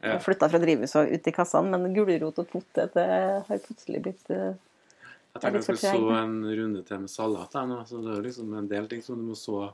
Ja. 0.03 0.19
flytta 0.23 0.49
fra 0.53 0.61
drivhuset 0.63 1.01
og 1.03 1.17
ut 1.17 1.27
i 1.27 1.35
kassene. 1.35 1.81
Men 1.83 1.97
gulrot 1.97 2.39
og 2.39 2.49
potet 2.55 2.95
har 2.99 3.65
plutselig 3.67 4.05
blitt 4.07 4.31
eh, 4.31 4.55
jeg 5.33 5.41
Det 5.41 5.49
er 5.49 5.53
tenker 5.53 5.73
jeg 5.73 5.79
skulle 5.79 6.01
så 6.01 6.17
en 6.19 6.35
runde 6.61 6.83
til 6.85 7.01
med 7.01 7.11
salat. 7.11 7.55
her 7.55 7.67
nå, 7.67 7.79
så 7.89 8.01
Det 8.03 8.11
er 8.11 8.17
jo 8.17 8.27
liksom 8.27 8.55
en 8.59 8.69
del 8.69 8.89
ting 8.89 9.03
som 9.03 9.17
du 9.17 9.23
må 9.31 9.37
så 9.39 9.73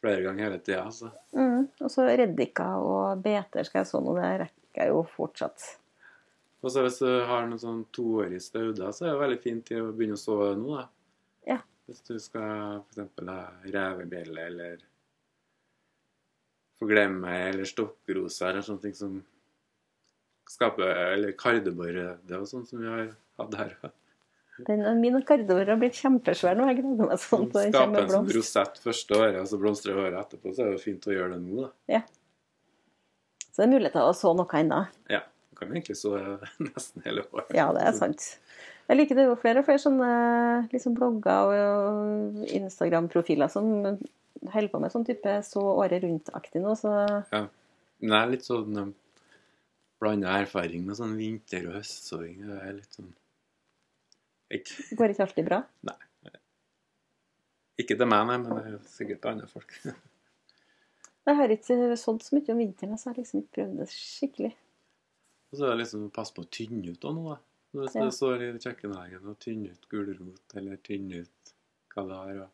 flere 0.00 0.22
ganger 0.22 0.44
hele 0.44 0.58
tida. 0.58 0.84
Altså. 0.84 1.10
mm. 1.32 1.68
Og 1.80 1.90
så 1.90 2.06
reddika 2.06 2.68
og 2.80 3.22
beter 3.24 3.64
skal 3.64 3.82
jeg 3.82 3.90
så 3.90 4.00
nå. 4.00 4.14
Det 4.16 4.30
rekker 4.46 4.82
jeg 4.82 4.92
jo 4.94 5.02
fortsatt. 5.16 5.66
Og 6.62 6.72
så 6.72 6.82
hvis 6.82 6.98
du 6.98 7.08
har 7.28 7.46
noen 7.46 7.60
sånn 7.60 7.84
toårige 7.94 8.40
stauder, 8.42 8.92
så 8.92 9.06
er 9.06 9.12
det 9.12 9.20
veldig 9.20 9.40
fint 9.42 9.66
til 9.68 9.84
å 9.84 9.92
begynne 9.92 10.16
å 10.18 10.22
så 10.22 10.38
nå. 10.58 10.78
da. 10.80 10.86
Ja. 11.46 11.58
Hvis 11.86 12.02
du 12.08 12.16
skal 12.18 12.80
f.eks. 12.80 13.20
ha 13.28 13.40
revebjelle 13.70 14.46
eller 14.50 14.80
forglemme 16.80 17.36
eller 17.50 17.68
stokkrose 17.68 18.48
eller 18.48 18.64
sånne 18.64 18.82
ting 18.82 18.96
som 18.96 19.20
skaper 20.46 20.90
Eller 21.12 21.32
kardeborrøde 21.34 22.38
og 22.38 22.46
sånn 22.46 22.66
som 22.68 22.78
vi 22.82 22.90
har 22.90 23.08
hatt 23.40 23.54
her. 23.58 23.78
Den, 24.64 24.84
min 25.02 25.18
kardover 25.28 25.68
har 25.68 25.78
blitt 25.80 25.98
kjempesvær 26.00 26.56
nå. 26.56 26.66
Jeg 26.70 26.78
gleder 26.80 27.10
meg 27.10 27.20
sånn 27.20 27.48
til 27.50 27.66
den 27.66 27.74
kommer 27.76 28.04
en 28.04 28.08
sånn 28.08 28.24
blomst. 28.24 28.36
rosett 28.38 28.78
første 28.80 29.18
året, 29.18 29.40
og 29.42 29.50
så 29.50 29.58
blomstrer 29.60 29.98
året 30.00 30.16
etterpå. 30.22 30.54
Så 30.54 30.64
er 30.64 30.70
det 30.70 30.78
jo 30.78 30.84
fint 30.86 31.08
å 31.10 31.12
gjøre 31.12 31.34
det 31.34 31.42
nå, 31.44 31.66
da. 31.66 32.02
Så 33.50 33.62
det 33.62 33.66
er 33.66 33.72
mulighet 33.72 33.96
til 33.96 34.04
å 34.04 34.16
så 34.16 34.32
noe 34.36 34.60
ennå. 34.60 34.82
Ja. 35.12 35.22
Du 35.50 35.60
kan 35.60 35.70
egentlig 35.72 35.96
så 35.96 36.12
nesten 36.70 37.04
hele 37.04 37.26
året. 37.32 37.52
Ja, 37.56 37.70
det 37.76 37.84
er 37.88 37.94
sant. 37.96 38.26
Jeg 38.86 39.00
liker 39.00 39.18
det 39.18 39.24
jo 39.26 39.38
flere 39.40 39.62
og 39.62 39.66
flere 39.66 39.82
sånne 39.82 40.10
liksom 40.70 40.94
blogger 40.96 41.52
og 41.52 42.42
Instagram-profiler 42.54 43.50
som 43.50 43.70
holder 44.52 44.68
på 44.70 44.80
med 44.82 44.92
sånn 44.92 45.06
type 45.08 45.32
så 45.46 45.62
året 45.72 46.04
rundt-aktig 46.04 46.62
nå, 46.62 46.76
så 46.78 46.92
Men 47.32 48.12
det 48.12 48.18
er 48.20 48.30
litt 48.34 48.46
sånn 48.46 48.78
um, 48.78 48.92
blanda 50.02 50.36
erfaring 50.38 50.84
med 50.86 50.98
sånn 51.00 51.16
vinter- 51.18 51.66
og 51.70 51.78
høstsåing. 51.80 52.44
Det 52.44 52.58
er 52.60 52.76
litt 52.76 52.98
sånn 53.00 53.10
ikke, 54.52 54.96
går 54.98 55.14
ikke 55.14 55.24
alltid 55.26 55.48
bra. 55.48 55.62
Nei. 55.88 55.96
ikke 57.82 57.96
til 57.98 58.08
meg, 58.08 58.26
nei, 58.28 58.36
men 58.40 58.52
det 58.56 58.74
er 58.74 58.76
sikkert 58.88 59.22
til 59.22 59.32
andre 59.34 59.48
folk. 59.50 59.74
Jeg 61.26 61.36
har 61.40 61.50
ikke 61.50 61.96
sådd 61.98 62.22
så 62.22 62.36
mye 62.36 62.54
om 62.54 62.60
vinteren, 62.62 62.98
så 62.98 63.08
jeg 63.08 63.12
har 63.12 63.18
liksom 63.18 63.40
ikke 63.42 63.54
prøvd 63.58 63.78
det 63.80 63.86
skikkelig. 63.90 64.52
Og 65.50 65.58
så 65.58 65.66
er 65.66 65.72
det 65.72 65.80
liksom 65.80 66.04
å 66.06 66.12
passe 66.14 66.34
på 66.36 66.44
å 66.44 66.50
tynne 66.54 66.92
ut 66.94 67.06
av 67.08 67.16
noe. 67.16 67.34
da. 67.34 67.42
Hvis 67.76 67.96
Ja. 67.96 68.04
det 68.06 68.14
står 68.14 68.42
i 68.42 68.50
kjøkkenhagen 68.62 69.26
og 69.26 69.38
tynne 69.42 69.72
ut 69.74 69.88
gulrot 69.90 70.54
eller 70.56 70.76
tynne 70.86 71.24
ut 71.26 71.52
hva 71.92 72.04
det 72.06 72.20
har. 72.20 72.38
Og, 72.44 72.50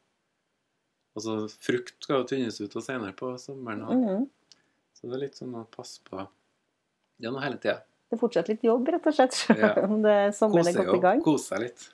og 1.14 1.22
så 1.22 1.36
frukt 1.52 2.02
skal 2.02 2.22
jo 2.22 2.28
tynnes 2.32 2.60
ut 2.60 2.76
og 2.76 2.82
senere 2.82 3.12
på 3.12 3.36
sommeren. 3.38 3.84
Mm 3.84 4.04
-hmm. 4.08 4.28
Så 4.92 5.06
det 5.06 5.14
er 5.14 5.24
litt 5.26 5.36
sånn 5.36 5.54
å 5.54 5.66
passe 5.66 6.00
på 6.06 6.28
noe 7.22 7.42
hele 7.42 7.58
tida. 7.58 7.82
Det 8.12 8.18
er 8.18 8.20
fortsatt 8.20 8.48
litt 8.52 8.64
jobb, 8.66 8.88
rett 8.92 9.06
og 9.08 9.14
slett, 9.16 9.32
selv 9.32 9.62
Ja. 9.64 9.70
om 9.88 10.02
det 10.04 10.16
sommeren 10.36 10.68
er 10.68 10.74
godt 10.76 10.96
i 10.98 11.00
gang. 11.00 11.20
kose 11.24 11.46
seg 11.48 11.62
litt. 11.62 11.84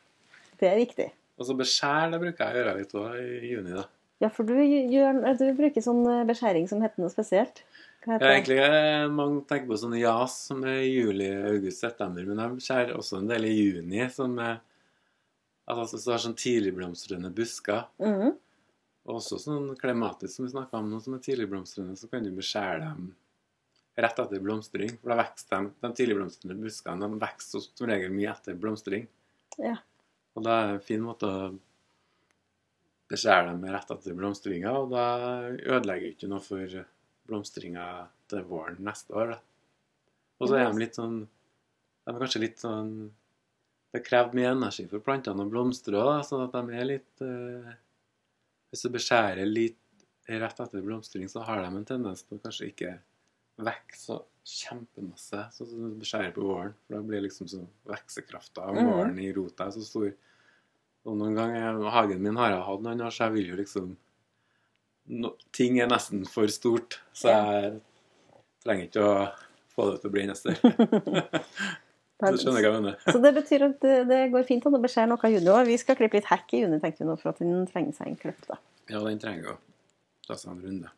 Det 0.58 0.66
er 0.66 0.80
viktig. 0.80 1.04
Og 1.38 1.46
så 1.46 1.54
beskjær, 1.54 2.10
det 2.10 2.18
bruker 2.18 2.42
jeg 2.42 2.50
å 2.50 2.58
gjøre 2.58 2.72
litt 2.80 2.94
òg 2.98 3.12
i 3.22 3.50
juni, 3.52 3.74
da. 3.76 3.84
Ja, 4.18 4.28
for 4.34 4.42
du, 4.42 4.56
gjør, 4.58 5.20
du 5.38 5.44
bruker 5.54 5.84
sånn 5.84 6.02
beskjæring 6.26 6.66
som 6.68 6.80
heter 6.82 6.98
noe 7.04 7.12
spesielt. 7.12 7.62
Hva 8.02 8.16
heter 8.16 8.26
ja, 8.26 8.32
egentlig 8.34 8.56
er 8.64 9.06
mange 9.14 9.44
tenker 9.46 9.70
på 9.70 9.78
sånne 9.78 10.00
jas 10.00 10.34
som 10.48 10.64
er 10.66 10.80
juli, 10.82 11.28
august, 11.52 11.78
september, 11.84 12.26
men 12.26 12.42
jeg 12.42 12.66
skjærer 12.66 12.98
også 12.98 13.20
en 13.20 13.30
del 13.30 13.46
i 13.46 13.54
juni 13.54 14.02
som 14.10 14.34
er 14.42 14.58
altså, 15.70 16.00
så 16.02 16.16
har 16.16 16.18
sånn 16.24 16.34
tidligblomstrende 16.34 17.30
busker. 17.30 17.86
Mhm. 18.02 18.34
Og 19.06 19.20
også 19.22 19.38
sånn 19.38 19.70
klematisk 19.78 20.34
som 20.34 20.46
vi 20.48 20.50
snakka 20.50 20.82
om 20.82 20.90
nå, 20.90 20.98
som 21.00 21.14
er 21.14 21.22
tidligblomstrende, 21.22 21.94
så 21.96 22.10
kan 22.10 22.26
du 22.26 22.34
beskjære 22.34 22.80
dem 22.82 23.14
rett 23.98 24.18
etter 24.22 24.42
blomstring. 24.42 24.92
For 25.00 25.12
da 25.12 25.18
vokser 25.22 25.54
de, 25.54 25.72
de 25.82 25.92
tidligblomstrende 26.00 26.58
buskene 26.62 27.06
de 27.06 27.22
vokser 27.22 27.64
som 27.66 27.90
regel 27.90 28.14
mye 28.14 28.30
etter 28.32 28.58
blomstring. 28.58 29.08
Ja. 29.58 29.78
Og 30.38 30.44
det 30.46 30.54
er 30.54 30.76
en 30.76 30.84
fin 30.84 31.02
måte 31.02 31.28
å 31.28 31.48
beskjære 33.08 33.50
dem 33.50 33.64
rett 33.72 33.90
etter 33.94 34.16
blomstringa, 34.16 34.74
og 34.76 34.92
da 34.92 35.04
ødelegger 35.48 36.12
ikke 36.12 36.28
noe 36.30 36.44
for 36.44 36.78
blomstringa 37.28 37.86
til 38.30 38.44
våren 38.48 38.78
neste 38.84 39.16
år. 39.16 39.34
Og 40.38 40.50
så 40.50 40.60
er 40.60 40.68
de 40.68 40.84
litt 40.84 40.98
sånn 40.98 41.24
De 41.24 42.12
er 42.12 42.20
kanskje 42.22 42.40
litt 42.44 42.60
sånn 42.62 42.92
Det 43.90 44.04
krever 44.06 44.36
mye 44.38 44.52
energi 44.54 44.84
for 44.86 45.02
plantene 45.02 45.42
å 45.42 45.50
blomstre 45.50 45.98
òg, 45.98 46.20
sånn 46.28 46.44
at 46.44 46.54
de 46.54 46.78
er 46.78 46.86
litt 46.86 47.24
eh, 47.26 47.72
Hvis 48.70 48.84
du 48.86 48.92
beskjærer 48.94 49.48
litt 49.48 49.80
rett 50.28 50.60
etter 50.60 50.84
blomstring, 50.84 51.24
så 51.32 51.42
har 51.48 51.64
de 51.64 51.72
en 51.72 51.88
tendens 51.88 52.22
til 52.22 52.36
å 52.36 52.42
kanskje 52.44 52.68
ikke 52.68 52.92
vokse 53.58 53.98
så 54.06 54.18
kjempemasse, 54.48 55.42
sånn 55.52 55.68
som 55.68 55.82
du 55.90 55.96
beskjærer 56.00 56.32
på 56.36 56.44
våren. 56.46 56.74
For 56.86 56.96
da 56.96 57.02
blir 57.04 57.24
liksom 57.26 57.48
så 57.50 57.64
veksekrafta 57.90 58.62
av 58.64 58.74
Mhm. 58.76 58.86
våren 58.90 59.18
i 59.20 59.32
rota 59.36 59.66
så 59.74 59.82
stor. 59.84 60.12
Og 61.06 61.16
noen 61.16 61.34
ganger 61.36 61.90
Hagen 61.90 62.22
min 62.22 62.36
har 62.36 62.50
jeg 62.50 62.62
hatt 62.66 62.82
noen 62.82 63.00
år, 63.00 63.10
så 63.10 63.24
jeg 63.28 63.32
vil 63.32 63.46
jo 63.52 63.56
liksom 63.56 63.96
no, 65.08 65.34
Ting 65.52 65.78
er 65.80 65.86
nesten 65.88 66.26
for 66.28 66.46
stort, 66.48 66.98
så 67.14 67.28
jeg 67.32 67.80
trenger 68.64 68.88
ikke 68.88 69.04
å 69.04 69.32
få 69.74 69.90
det 69.92 70.00
til 70.02 70.10
å 70.10 70.12
bli 70.12 70.34
større. 70.34 70.58
Så 72.18 72.34
skjønner 72.34 72.64
hva 72.64 72.70
jeg 72.72 72.82
mener? 72.82 72.96
Så 73.06 73.20
det 73.22 73.30
betyr 73.36 73.62
at 73.68 73.80
det, 73.80 74.08
det 74.08 74.32
går 74.32 74.42
fint 74.48 74.64
an 74.66 74.74
å 74.74 74.80
beskjære 74.82 75.06
noe 75.12 75.22
av 75.22 75.30
juni 75.30 75.52
òg. 75.54 75.66
Vi 75.68 75.76
skal 75.78 75.94
klippe 75.94 76.18
litt 76.18 76.26
hekk 76.26 76.54
i 76.56 76.62
juni, 76.64 76.80
tenkte 76.82 77.04
vi 77.04 77.06
nå, 77.06 77.14
for 77.20 77.30
at 77.30 77.38
den 77.38 77.66
trenger 77.70 77.94
seg 77.94 78.08
en 78.10 78.16
klipp. 78.18 78.40
da. 78.48 78.56
Ja, 78.90 78.98
den 79.06 79.20
trenger 79.22 79.52
å 79.52 79.56
ta 80.26 80.34
seg 80.34 80.50
en 80.50 80.62
runde. 80.64 80.90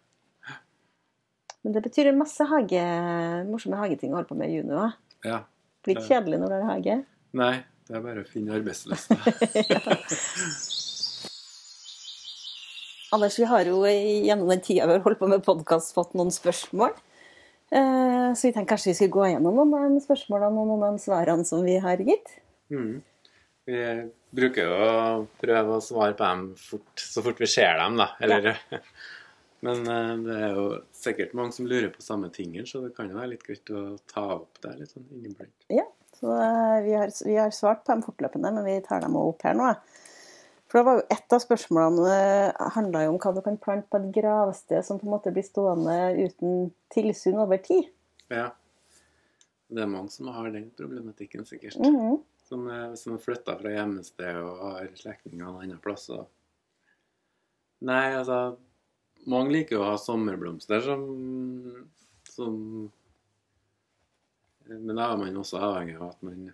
Men 1.64 1.74
det 1.76 1.82
betyr 1.84 2.12
masse 2.16 2.44
hage, 2.48 2.84
morsomme 3.50 3.76
hageting 3.80 4.14
å 4.14 4.20
holde 4.20 4.30
på 4.30 4.38
med 4.38 4.48
i 4.52 4.60
juni 4.60 4.76
òg. 4.80 4.94
Ja. 5.28 5.42
Blir 5.84 5.98
ikke 5.98 6.08
kjedelig 6.14 6.40
når 6.40 6.52
du 6.52 6.56
har 6.56 6.68
hage. 6.72 6.96
Nei, 7.36 7.54
det 7.88 7.96
er 7.98 8.04
bare 8.04 8.24
å 8.24 8.28
finne 8.28 8.56
arbeidsløse. 8.56 9.16
Anders, 13.10 13.38
vi 13.38 13.46
har 13.50 13.66
jo 13.66 13.80
gjennom 13.90 14.50
den 14.52 14.60
tida 14.62 14.86
vi 14.86 14.94
har 14.94 15.02
holdt 15.02 15.18
på 15.18 15.28
med 15.30 15.42
podkast, 15.42 15.94
fått 15.96 16.12
noen 16.14 16.30
spørsmål. 16.30 16.92
Eh, 17.70 18.30
Så 18.34 18.46
vi 18.46 18.52
tenkte 18.54 18.70
kanskje 18.70 18.92
vi 18.92 18.96
skulle 18.98 19.14
gå 19.16 19.24
gjennom 19.32 19.56
noen 19.58 19.74
av 19.74 19.94
de 19.96 20.02
spørsmålene 20.04 20.62
og 20.62 20.68
noen 20.70 20.84
av 20.86 20.94
de 20.94 21.02
svarene 21.02 21.46
som 21.46 21.64
vi 21.66 21.76
har 21.82 21.98
gitt. 22.06 22.36
Mm. 22.70 23.02
Vi 23.66 23.80
bruker 24.38 24.68
jo 24.68 24.76
å 24.78 24.92
prøve 25.42 25.76
å 25.76 25.82
svare 25.82 26.14
på 26.14 26.22
dem 26.22 26.44
fort, 26.58 27.02
så 27.02 27.22
fort 27.26 27.42
vi 27.42 27.50
ser 27.50 27.74
dem, 27.82 27.98
da. 27.98 28.12
Eller, 28.22 28.52
Men 29.66 29.82
eh, 29.92 30.12
det 30.24 30.36
er 30.40 30.54
jo 30.56 30.66
sikkert 30.96 31.34
mange 31.36 31.52
som 31.56 31.66
lurer 31.68 31.90
på 31.92 32.02
samme 32.04 32.30
tingen, 32.32 32.66
så 32.66 32.80
det 32.84 32.94
kan 32.96 33.10
jo 33.12 33.18
være 33.18 33.34
litt 33.34 33.42
greit 33.44 33.72
å 33.76 33.82
ta 34.08 34.22
opp 34.38 34.60
det 34.64 34.76
litt 34.78 34.92
sånn 34.94 35.08
inniblant. 35.18 35.52
Ja, 35.72 35.84
Så 36.16 36.32
eh, 36.32 36.78
vi 36.86 36.94
har, 36.96 37.12
vi 37.26 37.36
har 37.36 37.52
svart 37.52 37.84
på 37.84 37.92
dem 37.92 38.04
fortløpende, 38.06 38.52
men 38.56 38.64
vi 38.66 38.78
tar 38.86 39.04
dem 39.04 39.18
opp 39.20 39.44
her 39.44 39.58
nå. 39.58 39.74
For 40.70 40.78
det 40.80 40.86
var 40.86 40.98
jo 41.00 41.04
Et 41.10 41.34
av 41.34 41.40
spørsmålene 41.42 42.16
handla 42.76 43.02
jo 43.04 43.12
om 43.12 43.18
hva 43.20 43.32
du 43.34 43.40
kan 43.42 43.56
plante 43.58 43.90
på 43.90 43.98
et 43.98 44.10
gravsted 44.14 44.84
som 44.86 45.00
på 45.00 45.08
en 45.08 45.12
måte 45.16 45.32
blir 45.34 45.42
stående 45.42 45.96
uten 46.20 46.68
tilsyn 46.94 47.40
over 47.42 47.58
tid. 47.64 47.88
Ja. 48.30 48.52
Det 49.70 49.82
er 49.82 49.90
mange 49.90 50.10
som 50.14 50.28
har 50.34 50.48
den 50.54 50.68
problematikken, 50.78 51.44
sikkert. 51.46 51.76
Mhm. 51.82 52.20
Som, 52.50 52.64
er- 52.70 52.94
som 52.98 53.12
har 53.14 53.20
flytta 53.22 53.54
fra 53.60 53.70
hjemmested 53.70 54.38
og 54.42 54.62
har 54.64 54.88
slektninger 54.98 55.46
en 55.46 55.60
annen 55.60 55.82
plass. 55.82 56.08
Og... 56.10 56.24
Nei, 57.86 58.08
altså 58.18 58.56
Mange 59.28 59.52
liker 59.52 59.76
jo 59.76 59.82
å 59.84 59.90
ha 59.90 59.98
sommerblomster 60.00 60.80
som, 60.84 61.02
som 62.24 62.54
Men 64.70 64.94
da 64.96 65.10
er 65.10 65.20
man 65.20 65.40
også 65.42 65.60
avhengig 65.60 65.98
av 65.98 66.12
at 66.12 66.22
man 66.24 66.46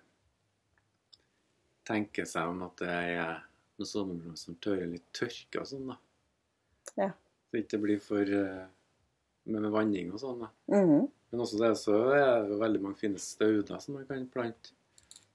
tenker 1.87 2.27
seg 2.27 2.49
om 2.51 2.65
at 2.65 2.81
det 2.81 2.91
er 2.91 3.37
noen 3.77 3.91
sommerblomster 3.91 4.51
som 4.51 4.59
tåler 4.63 4.89
litt 4.91 5.07
tørke 5.15 5.61
og 5.61 5.69
sånn, 5.69 5.93
da. 5.93 5.97
Ja. 6.97 7.11
Så 7.47 7.61
ikke 7.61 7.77
det 7.77 7.83
blir 7.83 8.01
for 8.03 8.33
eh, 8.39 8.65
med, 9.53 9.69
vanning 9.71 10.11
og 10.11 10.19
sånn, 10.23 10.43
da. 10.43 10.49
Mhm. 10.73 11.05
Men 11.31 11.43
også 11.43 11.59
det 11.59 11.73
så 11.75 11.95
er 12.15 12.45
det 12.47 12.57
veldig 12.59 12.81
mange 12.83 12.99
fine 12.99 13.19
stauder 13.19 13.79
som 13.83 13.97
man 13.97 14.05
kan 14.07 14.27
plante. 14.31 14.71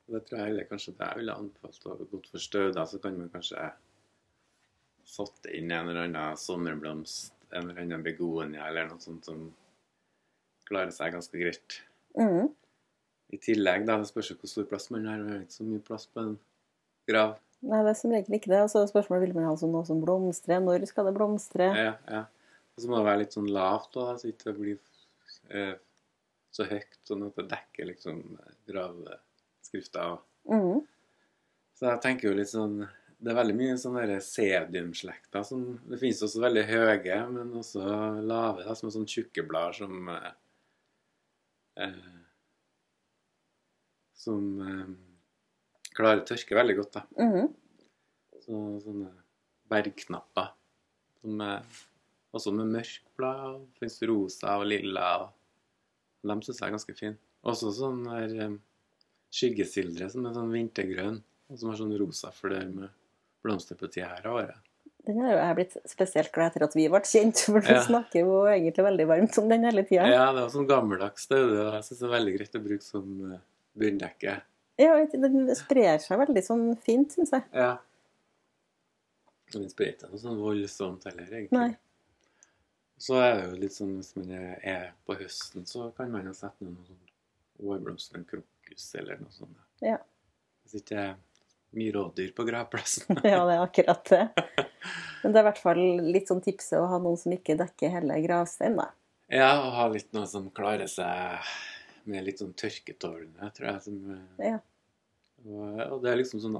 Og 0.06 0.16
det 0.16 0.22
tror 0.26 0.38
jeg 0.38 0.48
heller 0.48 0.68
kanskje 0.70 0.94
det 0.96 1.08
jeg 1.08 1.20
ville 1.20 1.34
anbefalt 1.36 1.84
gått 2.10 2.28
for 2.32 2.42
stauder. 2.42 2.86
Så 2.88 3.00
kan 3.02 3.18
man 3.18 3.28
kanskje 3.32 3.66
satt 5.08 5.48
inn 5.52 5.72
en 5.72 5.90
eller 5.90 6.06
annen 6.06 6.38
sommerblomst, 6.38 7.34
en 7.52 7.68
eller 7.68 7.82
annen 7.82 8.04
begonia 8.04 8.68
eller 8.68 8.88
noe 8.88 9.02
sånt 9.02 9.28
som 9.28 9.46
klarer 10.68 10.92
seg 10.94 11.14
ganske 11.14 11.38
greit. 11.38 11.78
Mm. 12.18 12.50
I 13.32 13.40
tillegg, 13.40 13.86
da, 13.88 13.98
det 14.00 14.10
spørs 14.10 14.32
jo 14.32 14.38
hvor 14.40 14.50
stor 14.50 14.68
plass 14.68 14.90
man 14.92 15.08
har. 15.08 15.20
Man 15.20 15.34
har 15.34 15.44
ikke 15.44 15.58
så 15.58 15.66
mye 15.66 15.84
plass 15.84 16.06
på 16.08 16.24
en 16.24 16.36
grav. 17.08 17.38
Nei, 17.62 17.80
det 17.86 17.92
er 17.92 17.98
som 17.98 18.12
regel 18.12 18.36
ikke 18.36 18.50
det. 18.52 18.60
Og 18.64 18.70
så 18.72 18.82
spørsmålet 18.90 19.28
vil 19.28 19.36
man 19.36 19.48
ha 19.48 19.54
sånn 19.58 19.72
noe 19.74 19.86
som 19.88 20.00
blomstrer. 20.02 20.62
Når 20.64 20.86
skal 20.90 21.08
det 21.08 21.14
blomstre? 21.16 21.68
Ja, 21.78 21.94
ja. 22.10 22.24
Og 22.72 22.82
så 22.82 22.88
må 22.88 22.98
det 22.98 23.06
være 23.06 23.22
litt 23.22 23.36
sånn 23.36 23.50
lavt, 23.52 23.92
da, 23.94 24.14
så 24.16 24.30
ikke 24.30 24.48
det 24.48 24.54
blir 24.56 24.78
eh, 25.52 25.74
så 26.52 26.66
høyt, 26.68 26.96
sånn 27.08 27.26
at 27.26 27.36
det 27.36 27.44
dekker 27.50 27.88
liksom 27.90 28.22
gravskrifta. 28.68 30.06
Mm. 30.48 30.80
Så 31.76 31.88
jeg 31.90 32.02
tenker 32.04 32.30
jo 32.30 32.36
litt 32.38 32.52
sånn 32.52 32.78
Det 33.22 33.30
er 33.30 33.38
veldig 33.38 33.54
mye 33.54 33.74
sånne 33.78 34.16
sediumslekter 34.24 35.44
som 35.46 35.62
Det 35.86 35.98
finnes 36.00 36.22
også 36.26 36.42
veldig 36.42 36.64
høye, 36.66 37.18
men 37.30 37.52
også 37.60 37.82
lave, 38.18 38.64
da, 38.66 38.74
som 38.74 38.88
er 38.88 38.94
sånne 38.96 39.12
tjukke 39.12 39.44
blader 39.46 39.76
som 39.78 40.08
eh, 40.10 40.32
eh, 41.84 42.16
Som 44.18 44.48
eh, 44.66 44.88
klarer 45.94 46.24
tørke 46.26 46.58
veldig 46.58 46.76
godt, 46.80 46.98
da. 46.98 47.04
Mhm. 47.20 47.52
Så, 48.42 48.60
sånne 48.82 49.12
bergknapper. 49.70 50.50
Som 51.22 51.42
er 51.46 51.62
også 52.34 52.52
med 52.56 52.72
mørk 52.74 53.12
blad. 53.18 53.60
Det 53.60 53.84
finnes 53.84 54.00
rosa 54.10 54.56
og 54.58 54.66
lilla. 54.66 55.10
Og 55.22 56.32
de 56.32 56.36
syns 56.42 56.58
jeg 56.58 56.66
er 56.66 56.74
ganske 56.74 56.96
fine. 56.98 57.20
Også 57.46 57.70
sånn 57.76 58.02
der 58.08 58.34
um, 58.48 58.56
skyggesildre 59.34 60.08
som 60.10 60.26
er 60.26 60.34
sånn 60.36 60.50
vintergrønn, 60.54 61.20
og 61.50 61.60
som 61.60 61.70
har 61.70 61.78
sånn 61.78 61.94
rosa 62.02 62.32
flør 62.34 62.66
med 62.70 63.01
blomster 63.42 63.78
på 63.78 63.88
tida 63.90 64.08
her 64.14 64.26
av 64.30 64.38
året. 64.42 64.60
Den 65.02 65.18
har 65.18 65.32
jo 65.32 65.38
jeg 65.40 65.54
blitt 65.58 65.72
spesielt 65.90 66.30
glad 66.34 66.52
etter 66.52 66.64
at 66.68 66.74
vi 66.78 66.84
ble 66.90 67.00
kjent, 67.02 67.40
for 67.50 67.58
du 67.64 67.72
Ja. 67.72 67.80
snakker 67.82 68.20
jo 68.22 68.36
egentlig 68.46 68.84
veldig 68.86 69.06
varmt 69.10 69.38
om 69.42 69.48
den 69.50 69.64
hele 69.66 69.82
tida. 69.82 70.06
Ja, 70.06 70.28
det 70.32 70.44
er 70.44 70.52
sånn 70.54 70.68
gammeldags 70.70 71.26
Det, 71.26 71.40
og 71.42 71.72
jeg 71.74 71.82
syns 71.88 71.98
det 71.98 72.06
er 72.06 72.12
veldig 72.16 72.34
greit 72.36 72.54
å 72.54 72.62
bruke 72.62 72.86
som 72.86 73.08
uh, 73.32 73.38
bunndekke. 73.74 74.36
Ja, 74.78 74.92
den 75.04 75.50
sprer 75.58 75.98
seg 76.02 76.22
veldig 76.22 76.44
sånn 76.46 76.68
fint, 76.86 77.16
syns 77.18 77.34
jeg. 77.34 77.42
Ja. 77.52 77.72
Den 79.52 79.66
sprer 79.68 79.90
ikke 79.92 80.08
noe 80.12 80.22
sånn 80.22 80.38
voldsomt 80.40 81.04
heller, 81.10 81.26
egentlig. 81.28 81.58
Nei. 81.58 81.76
Så 83.02 83.18
er 83.18 83.34
det 83.34 83.48
jo 83.48 83.58
litt 83.64 83.74
sånn 83.74 83.96
hvis 83.98 84.14
man 84.16 84.30
er, 84.38 84.92
på 85.04 85.16
høsten, 85.18 85.66
så 85.66 85.90
kan 85.96 86.12
man 86.14 86.28
jo 86.30 86.32
sette 86.38 86.62
ned 86.62 86.76
noe 86.76 86.86
sånn 86.86 87.02
vårblomster, 87.62 88.20
en 88.20 88.24
krokus 88.30 88.86
eller 89.00 89.18
noe 89.20 89.34
sånt. 89.34 89.58
Ja. 89.82 89.98
Hvis 90.62 90.78
ikke 90.78 90.94
det 90.94 91.08
mye 91.78 91.92
rådyr 91.94 92.32
på 92.36 92.44
gravplassen. 92.48 93.16
Ja, 93.24 93.42
det 93.48 93.54
er 93.58 93.62
akkurat 93.64 94.04
det. 94.10 94.22
Men 95.22 95.32
det 95.32 95.38
er 95.38 95.44
i 95.44 95.48
hvert 95.50 95.62
fall 95.62 95.80
litt 96.12 96.28
sånn 96.32 96.42
tipset 96.44 96.78
å 96.80 96.88
ha 96.90 96.98
noen 97.02 97.16
som 97.20 97.32
ikke 97.34 97.56
dekker 97.60 97.92
hele 97.94 98.16
gravsteinen, 98.24 98.80
da. 98.82 98.88
ja, 99.32 99.50
og 99.62 99.70
ha 99.78 99.86
litt 99.94 100.10
noe 100.16 100.26
som 100.28 100.48
klarer 100.54 100.90
seg 100.90 101.46
med 102.10 102.24
litt 102.26 102.40
sånn 102.42 102.52
tørketålende, 102.58 103.48
tror 103.54 103.68
jeg. 103.70 103.82
Som, 103.86 103.98
eh, 104.16 104.46
Ja. 104.50 104.58
og, 105.46 105.80
og 105.86 105.98
det 106.02 106.10
er 106.12 106.18
liksom 106.22 106.42
sånn 106.42 106.58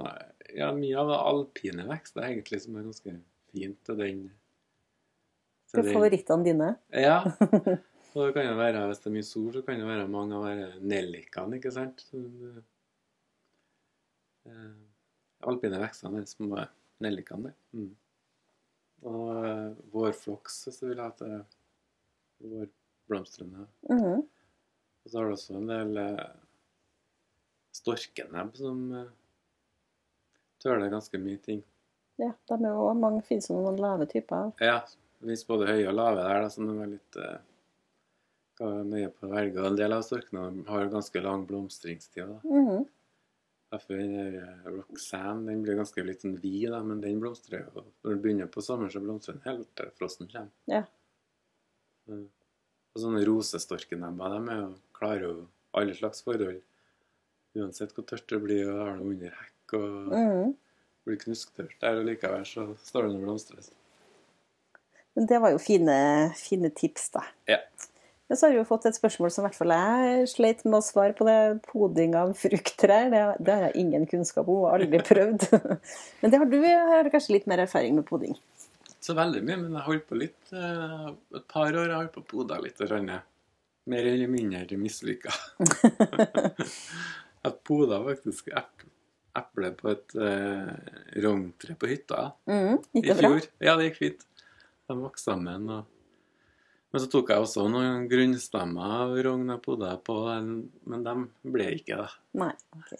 Ja, 0.55 0.69
mye 0.75 0.95
av 1.01 1.09
det 1.11 1.17
alpine 1.31 1.85
vekster 1.89 2.23
egentlig 2.29 2.61
som 2.63 2.77
er 2.79 2.85
ganske 2.87 3.15
fint 3.53 3.79
til 3.87 3.99
den 3.99 4.21
Hva 5.73 5.81
er 5.83 5.91
favorittene 5.93 6.45
dine? 6.47 6.69
Ja. 6.93 7.19
Og 8.13 8.27
det 8.27 8.33
kan 8.35 8.45
jo 8.45 8.57
være, 8.59 8.81
hvis 8.91 8.99
det 9.01 9.07
er 9.09 9.13
mye 9.15 9.25
sol, 9.25 9.47
så 9.55 9.61
kan 9.65 9.79
det 9.81 9.87
være 9.89 10.03
mange 10.13 10.37
av 10.37 10.75
nellikene, 10.85 11.57
ikke 11.57 11.71
sant? 11.73 12.03
Så, 12.11 12.19
eh, 14.45 14.75
alpine 15.49 15.81
vekstene 15.81 16.21
de 16.21 16.29
små 16.29 16.63
nellikene. 17.03 17.51
der. 17.51 17.79
Mm. 17.79 17.91
Og 19.03 19.45
eh, 19.45 19.81
vårfloks, 19.91 20.61
du 20.79 20.87
vil 20.87 21.01
ha 21.03 21.09
til 21.17 21.43
vårblomstrene. 22.43 23.67
-hmm. 23.89 24.23
Og 25.03 25.11
så 25.11 25.17
har 25.17 25.25
du 25.25 25.33
også 25.33 25.53
en 25.57 25.67
del 25.67 25.97
eh, 25.97 26.29
storkenebb 27.75 28.55
som 28.57 28.89
tøler 30.63 30.79
tåler 30.79 30.89
ganske 30.89 31.17
mye 31.17 31.37
ting. 31.37 31.63
Ja, 32.21 32.31
de 32.47 32.53
er 32.53 32.69
jo 32.69 32.93
mange 32.93 33.21
finnes 33.25 33.49
jo 33.49 33.57
noen 33.57 33.79
lave 33.81 34.05
typer. 34.05 34.51
Ja, 34.61 34.83
det 35.19 35.25
finnes 35.25 35.47
både 35.47 35.67
høye 35.71 35.87
og 35.89 35.97
lave 35.97 36.21
der, 36.21 36.41
da, 36.43 36.49
så 36.49 36.65
de 36.67 36.75
er 36.83 36.91
litt 36.91 37.17
eh, 37.17 37.39
nøye 38.61 39.09
på 39.09 39.27
å 39.27 39.31
velge. 39.33 39.65
En 39.67 39.79
del 39.79 39.95
av 39.95 40.05
storkene 40.05 40.65
har 40.69 40.91
ganske 40.93 41.23
lang 41.23 41.47
blomstringstid. 41.49 42.27
da. 42.27 42.39
Mhm. 42.43 42.85
Derfor 43.73 43.97
den 43.97 44.13
eh, 44.37 44.65
Roxanne 44.69 45.49
den 45.49 45.63
blir 45.65 45.79
ganske 45.79 46.03
litt 46.05 46.21
sånn 46.21 46.35
vid, 46.37 46.67
da, 46.69 46.83
men 46.85 47.01
den 47.01 47.21
blomstrer 47.21 47.63
jo 47.63 47.81
Når 47.81 48.11
den 48.11 48.21
begynner 48.21 48.51
på 48.53 48.61
sommeren, 48.61 48.91
så 48.93 49.01
blomstrer 49.01 49.39
den 49.39 49.47
helt 49.47 49.71
til 49.79 49.89
frosten 49.97 50.29
kommer. 50.29 50.51
Ja. 50.69 50.83
Og 52.13 53.01
sånne 53.01 53.23
rosestorkenebber, 53.25 54.35
de 54.35 54.53
er 54.53 54.61
jo, 54.61 54.69
klarer 54.93 55.25
jo 55.25 55.33
alle 55.73 55.95
slags 55.97 56.21
forhold. 56.25 56.61
Uansett 57.57 57.95
hvor 57.95 58.05
tørt 58.09 58.27
det 58.29 58.41
blir, 58.43 58.69
og 58.69 58.83
har 58.83 58.99
noe 58.99 59.15
under 59.15 59.33
hekk 59.39 59.75
og 59.79 60.13
mm. 60.13 60.53
blir 61.07 61.19
knusktørt 61.25 61.73
der, 61.81 62.01
og 62.01 62.05
likevel 62.11 62.45
så 62.49 62.67
står 62.83 63.07
det 63.07 63.15
og 63.15 63.25
blomstrer. 63.25 63.71
Men 65.17 65.29
det 65.29 65.41
var 65.41 65.53
jo 65.53 65.61
fine, 65.61 65.97
fine 66.37 66.69
tips, 66.73 67.09
da. 67.13 67.25
Ja. 67.49 67.59
Men 68.29 68.39
så 68.39 68.47
har 68.47 68.53
vi 68.53 68.59
jo 68.61 68.67
fått 68.67 68.85
et 68.87 68.95
spørsmål 68.97 69.31
som 69.33 69.43
i 69.43 69.47
hvert 69.49 69.57
fall 69.59 69.73
jeg 69.75 70.27
sleit 70.31 70.63
med 70.65 70.77
å 70.79 70.85
svare 70.85 71.13
på. 71.17 71.25
det 71.27 71.59
Poding 71.67 72.15
av 72.17 72.31
frukttrær. 72.39 73.09
Det, 73.11 73.23
det 73.43 73.57
har 73.57 73.65
jeg 73.67 73.83
ingen 73.83 74.07
kunnskap 74.09 74.47
om 74.47 74.63
og 74.63 74.71
aldri 74.71 75.01
prøvd. 75.03 75.45
Men 76.23 76.31
det 76.33 76.39
har 76.39 76.49
du 76.49 76.57
har 76.63 77.11
kanskje 77.13 77.35
litt 77.37 77.49
mer 77.51 77.65
erfaring 77.65 77.97
med 77.99 78.07
poding? 78.07 78.37
Så 79.03 79.11
veldig 79.17 79.41
mye, 79.43 79.57
men 79.59 79.73
jeg 79.75 79.83
holdt 79.83 80.05
på 80.07 80.15
litt 80.15 80.51
eh, 80.55 81.07
Et 81.35 81.43
par 81.51 81.67
år 81.75 81.81
har 81.81 81.89
jeg 81.91 81.97
holdt 81.97 82.13
på 82.15 82.21
å 82.21 82.27
poda 82.29 82.59
litt. 82.63 82.79
Rønne. 82.87 83.17
Mer 83.91 84.07
eller 84.13 84.29
mindre 84.31 84.77
mislykka. 84.79 85.33
jeg 87.43 87.57
poda 87.67 87.99
faktisk 88.05 88.47
ep- 88.55 88.85
eple 89.35 89.73
på 89.75 89.89
et 89.91 90.15
eh, 90.15 90.69
rogntre 91.25 91.75
på 91.79 91.89
hytta 91.91 92.29
mm, 92.47 92.77
i 93.01 93.03
fjor. 93.09 93.19
bra? 93.19 93.31
Ja, 93.65 93.75
det 93.79 93.89
gikk 93.89 93.99
fint. 93.99 94.23
De 94.87 94.97
vokste 94.99 95.33
sammen. 95.33 95.67
Og... 95.67 95.89
Men 96.93 97.01
så 97.01 97.09
tok 97.09 97.31
jeg 97.33 97.41
også 97.41 97.65
noen 97.73 98.05
grunnstemmer 98.09 98.95
av 98.99 99.15
rogn 99.25 99.49
jeg 99.49 99.61
på 99.65 99.77
på, 100.05 100.17
men 100.91 101.05
de 101.07 101.15
ble 101.55 101.69
ikke 101.79 101.97
det. 102.03 102.09
Nei. 102.37 102.51
ok. 102.77 102.91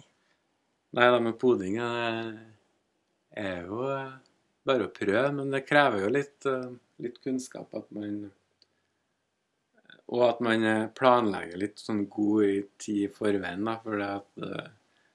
Nei, 0.93 1.09
det 1.13 1.19
med 1.25 1.37
poding 1.41 1.77
er, 1.81 2.31
jo 3.65 3.83
eh, 3.89 4.15
bare 4.65 4.87
å 4.87 4.93
prøve, 4.93 5.27
men 5.37 5.53
det 5.53 5.65
krever 5.65 6.05
jo 6.05 6.09
litt, 6.13 6.49
eh, 6.49 6.73
litt 7.05 7.21
kunnskap 7.21 7.73
at 7.77 7.91
man 7.97 8.25
Og 10.13 10.21
at 10.27 10.41
man 10.45 10.65
eh, 10.67 10.89
planlegger 10.93 11.57
litt 11.61 11.79
sånn 11.81 12.03
god 12.11 12.43
i 12.45 12.57
tid 12.77 13.05
i 13.07 13.13
forveien, 13.13 13.63
da, 13.65 13.77
for 13.85 14.01
det 14.01 14.11
at 14.19 14.73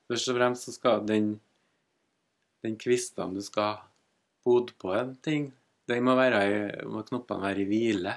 Først 0.08 0.30
og 0.32 0.38
fremst 0.38 0.64
så 0.64 0.72
skal 0.72 1.02
den 1.04 1.34
den 2.64 2.78
kvistene 2.80 3.38
du 3.38 3.44
skal 3.44 3.82
pode 4.44 4.74
på 4.80 4.92
en 4.96 5.14
ting, 5.24 5.50
den 5.88 6.04
må 6.04 6.14
være 6.18 6.40
i, 6.46 6.56
må 6.90 7.04
knoppene 7.06 7.46
være 7.46 7.64
i 7.64 7.68
hvile. 7.68 8.14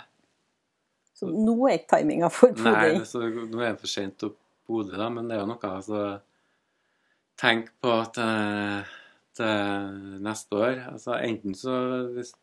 Så 1.21 1.29
nå 1.29 1.53
er 1.69 1.77
ikke 1.77 1.99
timinga 1.99 2.31
for 2.33 2.49
Nei, 2.57 2.71
poding. 2.73 2.99
det, 3.03 3.07
så, 3.07 3.21
nå 3.29 3.61
er 3.61 3.75
det 3.75 3.81
for 3.83 3.91
sent 3.91 4.23
å 4.25 4.31
pode, 4.65 4.97
da, 4.97 5.09
men 5.13 5.27
det 5.29 5.37
er 5.37 5.43
jo 5.43 5.49
noe 5.51 5.69
altså 5.77 6.01
Tenk 7.41 7.69
på 7.81 7.91
at 8.01 8.17
eh, 8.21 8.89
til 9.37 10.19
neste 10.25 10.57
år 10.57 10.81
altså 10.91 11.15
Enten 11.21 11.55
så 11.57 11.75
Hvis 12.15 12.33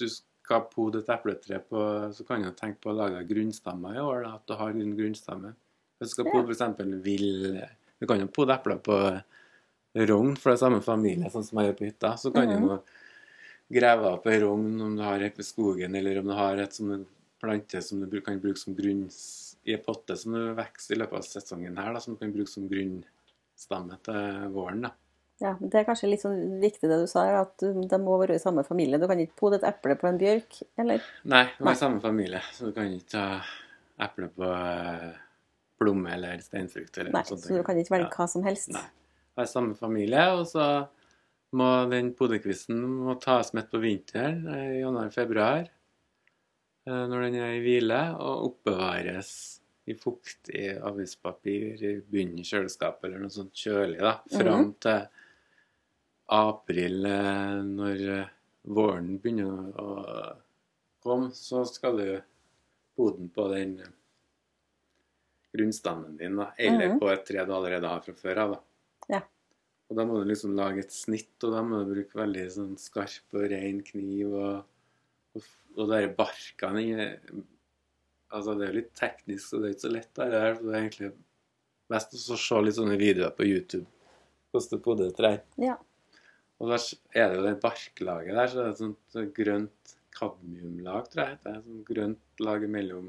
du 0.00 0.06
skal 0.10 0.64
pode 0.72 1.02
et 1.02 1.10
epletre 1.14 1.60
på 1.68 1.82
Så 2.16 2.24
kan 2.28 2.42
du 2.46 2.50
tenke 2.58 2.80
på 2.86 2.90
å 2.94 2.96
lage 2.98 3.20
grunnstammer 3.28 3.94
i 3.98 4.02
år. 4.02 4.24
Da, 4.26 4.32
at 4.38 4.46
du 4.50 4.56
har 4.58 4.72
en 4.74 4.96
grunnstamme. 4.98 5.52
Hvis 5.98 6.10
du 6.12 6.16
skal 6.16 6.30
pode 6.30 6.54
f.eks. 6.54 6.82
vill 7.04 7.60
Du 8.00 8.06
kan 8.10 8.20
jo 8.22 8.26
pode 8.34 8.56
epler 8.56 8.80
på 8.84 8.98
rogn, 9.94 10.32
er 10.34 10.56
samme 10.58 10.80
familie, 10.82 11.28
sånn 11.30 11.44
som 11.46 11.60
jeg 11.60 11.68
gjør 11.70 11.76
på 11.78 11.86
hytta. 11.86 12.14
Så 12.18 12.32
kan 12.34 12.48
Mhm. 12.50 12.62
du 12.64 12.72
jo 12.74 12.78
grave 13.80 14.08
opp 14.10 14.26
ei 14.26 14.40
rogn 14.42 14.80
om 14.82 14.96
du 14.98 15.02
har 15.06 15.22
et 15.22 15.36
ved 15.38 15.46
skogen, 15.46 15.94
eller 15.96 16.18
om 16.18 16.26
du 16.26 16.34
har 16.34 16.58
et 16.58 16.74
som 16.74 16.90
en 16.92 17.04
plante 17.44 17.80
som 17.84 18.02
du 18.10 18.18
kan 18.24 18.40
bruke 18.42 18.58
som 18.60 18.74
grunn 18.76 19.06
i 19.64 19.72
en 19.76 19.84
potte 19.84 20.16
som 20.20 20.34
du 20.36 20.42
vokser 20.58 20.96
i 20.96 20.98
løpet 21.00 21.20
av 21.20 21.24
sesongen 21.28 21.78
her, 21.80 21.92
da, 21.96 22.00
som 22.04 22.16
du 22.16 22.20
kan 22.20 22.32
bruke 22.34 22.50
som 22.52 22.66
grunnstamme 22.68 23.96
til 24.04 24.50
våren. 24.54 24.82
da. 24.88 24.90
Ja, 25.42 25.54
Det 25.60 25.74
er 25.80 25.84
kanskje 25.88 26.08
litt 26.12 26.22
sånn 26.22 26.60
viktig 26.62 26.86
det 26.88 27.00
du 27.02 27.06
sa, 27.10 27.24
at 27.42 27.62
um, 27.66 27.80
de 27.90 27.98
må 27.98 28.16
være 28.20 28.36
i 28.38 28.42
samme 28.42 28.62
familie. 28.64 29.00
Du 29.02 29.06
kan 29.10 29.18
ikke 29.20 29.34
pode 29.40 29.58
et 29.58 29.66
eple 29.66 29.96
på 29.98 30.06
en 30.08 30.18
bjørk, 30.20 30.60
eller? 30.78 31.02
Nei, 31.26 31.44
det 31.58 31.66
er 31.66 31.72
i 31.72 31.80
samme 31.80 32.00
familie, 32.04 32.40
så 32.54 32.68
du 32.70 32.72
kan 32.76 32.92
ikke 32.94 33.10
ta 33.16 33.24
eple 34.06 34.28
på 34.36 34.46
eh, 34.46 35.08
plomme 35.80 36.12
eller 36.14 36.38
steinfrukt. 36.44 36.96
eller 36.98 37.10
Nei, 37.10 37.22
noe 37.24 37.32
sånt. 37.32 37.42
så 37.48 37.58
du 37.58 37.64
kan 37.66 37.80
ikke 37.82 37.96
velge 37.96 38.08
Ja. 38.10 38.14
hva 38.16 38.28
som 38.30 38.44
helst. 38.46 38.70
Nei. 38.74 38.84
Det 39.34 39.42
er 39.42 39.50
samme 39.50 39.74
familie, 39.74 40.22
og 40.38 40.46
så 40.46 40.68
må 41.58 41.68
den 41.90 42.12
podekvisten 42.14 42.78
må 43.02 43.18
tas 43.20 43.52
med 43.54 43.68
på 43.70 43.80
vinteren, 43.82 44.46
eh, 44.54 44.78
i 44.78 44.82
januar-februar, 44.84 45.66
når 46.92 47.22
den 47.26 47.34
er 47.40 47.52
i 47.56 47.60
hvile, 47.64 48.00
og 48.20 48.48
oppbevares 48.50 49.60
i 49.86 49.94
fuktig 50.00 50.78
avispapir 50.80 51.80
i 51.82 51.94
bunnen 52.00 52.38
i 52.40 52.42
kjøleskapet 52.48 53.04
eller 53.08 53.18
noe 53.24 53.32
sånt 53.32 53.52
kjølig, 53.56 53.98
da, 54.00 54.14
fram 54.32 54.60
Mhm. 54.66 54.74
til 54.80 55.08
april, 56.28 57.04
eh, 57.06 57.62
når 57.68 58.04
eh, 58.20 58.28
våren 58.66 59.18
begynner 59.20 59.72
å 59.76 60.36
komme, 61.04 61.30
så 61.36 61.66
skal 61.68 61.96
du 62.00 62.22
boden 62.96 63.28
på 63.34 63.48
den 63.52 63.78
eh, 63.80 63.92
grunnstammen 65.54 66.16
din, 66.18 66.36
da, 66.36 66.50
eller 66.58 66.88
Mhm. 66.88 66.98
på 67.00 67.10
et 67.12 67.24
tre 67.26 67.44
du 67.44 67.52
allerede 67.52 67.88
har 67.88 68.00
fra 68.00 68.12
før 68.14 68.36
av. 68.38 68.50
da. 68.54 68.60
Ja. 69.14 69.20
Og 69.90 69.96
da 69.96 70.04
må 70.04 70.18
du 70.22 70.24
liksom 70.30 70.56
lage 70.56 70.78
et 70.80 70.90
snitt, 70.90 71.36
og 71.44 71.52
da 71.52 71.62
må 71.62 71.84
du 71.84 71.94
bruke 71.94 72.14
veldig 72.14 72.46
sånn 72.50 72.76
skarp 72.78 73.34
og 73.34 73.50
ren 73.50 73.82
kniv. 73.82 74.32
Og, 74.32 74.64
og, 75.74 75.88
det 75.90 75.96
er 75.96 76.06
de 76.08 76.14
barkene 76.18 76.84
Altså, 78.34 78.56
det 78.58 78.64
er 78.64 78.70
jo 78.72 78.78
litt 78.80 78.94
teknisk, 78.98 79.44
så 79.46 79.58
det 79.62 79.68
er 79.68 79.74
ikke 79.76 79.84
så 79.84 79.90
lett. 79.92 80.08
Det 80.16 80.24
så 80.26 80.64
det 80.64 80.72
er 80.72 80.80
egentlig 80.80 81.10
best 81.92 82.16
å 82.16 82.38
se 82.40 82.62
litt 82.66 82.78
sånne 82.78 82.96
videoer 82.98 83.34
på 83.36 83.46
YouTube 83.46 83.86
hvordan 84.54 84.70
det 84.70 84.84
bodde 84.84 85.06
et 85.10 85.22
rein. 85.22 85.44
Ja. 85.62 85.76
Og 86.62 86.70
der 86.70 86.82
er 87.18 87.30
det 87.30 87.38
jo 87.38 87.46
det 87.46 87.54
barklaget 87.62 88.36
der, 88.36 88.50
så 88.50 88.58
det 88.58 88.64
er 88.64 88.74
et 88.74 88.82
sånt 88.82 89.32
grønt 89.36 89.94
kadmiumlag, 90.14 91.08
tror 91.10 91.24
jeg. 91.24 91.40
Det 91.42 91.50
er 91.50 91.56
et 91.58 91.66
sånt 91.68 91.88
grønt 91.88 92.44
lag 92.46 92.66
mellom 92.70 93.08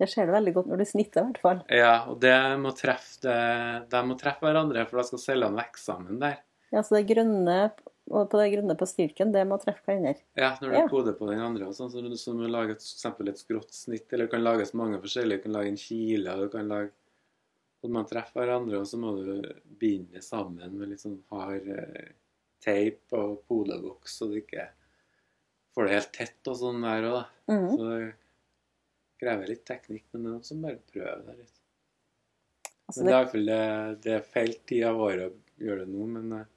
Det 0.00 0.08
ser 0.10 0.28
du 0.28 0.34
veldig 0.34 0.54
godt 0.56 0.68
når 0.70 0.82
du 0.82 0.88
snitter, 0.88 1.24
i 1.24 1.30
hvert 1.30 1.42
fall. 1.46 1.62
Ja, 1.72 1.94
og 2.12 2.20
det 2.24 2.36
må 2.60 2.74
treffe 2.76 3.22
det, 3.24 3.38
de 3.92 4.02
må 4.08 4.18
treffe 4.20 4.44
hverandre, 4.44 4.84
for 4.88 5.00
da 5.00 5.06
skal 5.08 5.24
cellene 5.24 5.60
vokse 5.62 5.86
sammen 5.88 6.20
der. 6.22 6.42
Ja, 6.72 6.84
så 6.84 6.96
det 6.98 7.08
grønne 7.10 7.56
på 8.12 8.38
det 8.40 8.48
grunne 8.52 8.74
på 8.78 8.86
styrken, 8.88 9.30
det 9.34 9.44
må 9.48 9.56
treffe 9.62 9.86
hverandre. 9.88 10.16
Ja, 10.38 10.50
når 10.60 10.68
du 10.68 10.76
Ja. 10.76 10.88
poder 10.90 11.14
på 11.16 11.28
den 11.30 11.40
andre 11.40 11.68
og 11.70 11.76
sånn, 11.76 11.90
så 11.92 12.02
du, 12.04 12.12
så 12.20 12.34
du 12.36 12.44
lage 12.46 12.76
et, 12.76 12.82
et 12.84 13.38
skrått 13.40 13.72
snitt, 13.72 14.08
eller 14.12 14.26
det 14.28 14.34
kan 14.34 14.44
lages 14.44 14.74
mange 14.76 15.00
forskjellige, 15.00 15.40
du 15.40 15.46
kan 15.46 15.56
lage 15.56 15.72
en 15.72 15.80
kile, 15.80 16.36
du 16.42 16.48
kan 16.52 16.68
lage 16.68 16.92
og 17.82 17.90
man 17.90 18.06
treffer 18.06 18.44
hverandre, 18.44 18.78
og 18.78 18.86
så 18.86 18.98
må 19.00 19.10
du 19.18 19.40
binde 19.80 20.20
sammen 20.22 20.76
med 20.78 20.92
litt 20.92 21.02
sånn 21.02 21.18
hard 21.32 21.66
eh, 21.66 22.12
teip 22.62 23.10
og 23.18 23.40
podevoks, 23.48 24.20
så 24.20 24.28
du 24.30 24.36
ikke 24.38 24.68
får 25.74 25.88
det 25.88 25.96
helt 25.96 26.12
tett 26.14 26.50
og 26.52 26.60
sånn 26.60 26.84
der 26.84 27.08
òg, 27.08 27.16
da. 27.16 27.54
Mhm. 27.56 27.72
Så 27.72 27.88
det 27.88 28.12
krever 29.22 29.50
litt 29.50 29.64
teknikk, 29.66 30.04
men 30.12 30.22
det 30.22 30.28
er 30.28 30.36
noen 30.36 30.46
som 30.46 30.62
bare 30.62 30.78
prøver 30.92 31.26
det 31.26 31.36
litt. 31.40 31.58
Altså, 32.86 33.02
Men 33.02 33.06
det 33.06 33.12
er 33.12 33.18
i 33.18 33.22
hvert 33.22 33.34
fall 33.34 33.50
det, 33.50 33.62
det 34.04 34.14
er 34.14 34.30
feil 34.36 34.54
tid 34.68 34.86
av 34.86 35.00
året 35.00 35.26
å 35.26 35.66
gjøre 35.66 35.84
det 35.84 35.92
nå, 35.94 36.06
men 36.16 36.32
eh, 36.38 36.48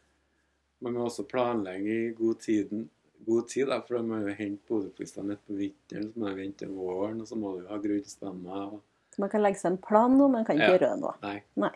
man 0.81 0.93
må 0.93 1.05
også 1.07 1.23
planlegge 1.29 1.95
i 2.09 2.11
god 2.17 2.39
tid, 2.43 2.73
god 3.25 3.47
tid 3.49 3.67
da, 3.71 3.79
for 3.81 3.97
da 3.97 4.03
må 4.03 4.19
jo 4.27 4.33
hente 4.37 4.61
podekvistene 4.69 5.29
litt 5.33 5.45
på 5.47 5.55
vinteren, 5.57 6.11
så 6.11 6.19
må 6.19 6.27
man 6.27 6.35
vente 6.37 6.57
til 6.65 6.73
våren, 6.75 7.21
og 7.21 7.27
så 7.29 7.35
må 7.39 7.55
du 7.59 7.67
ha 7.69 7.77
grunnstammer. 7.81 8.75
Man 9.17 9.29
kan 9.31 9.41
legge 9.41 9.61
seg 9.61 9.71
en 9.71 9.77
plan 9.81 10.11
nå, 10.19 10.27
men 10.29 10.43
kan 10.45 10.57
ikke 10.57 10.67
Ja. 10.67 10.73
gjøre 10.77 10.89
det 10.91 10.99
nå. 11.01 11.13
Nei. 11.23 11.71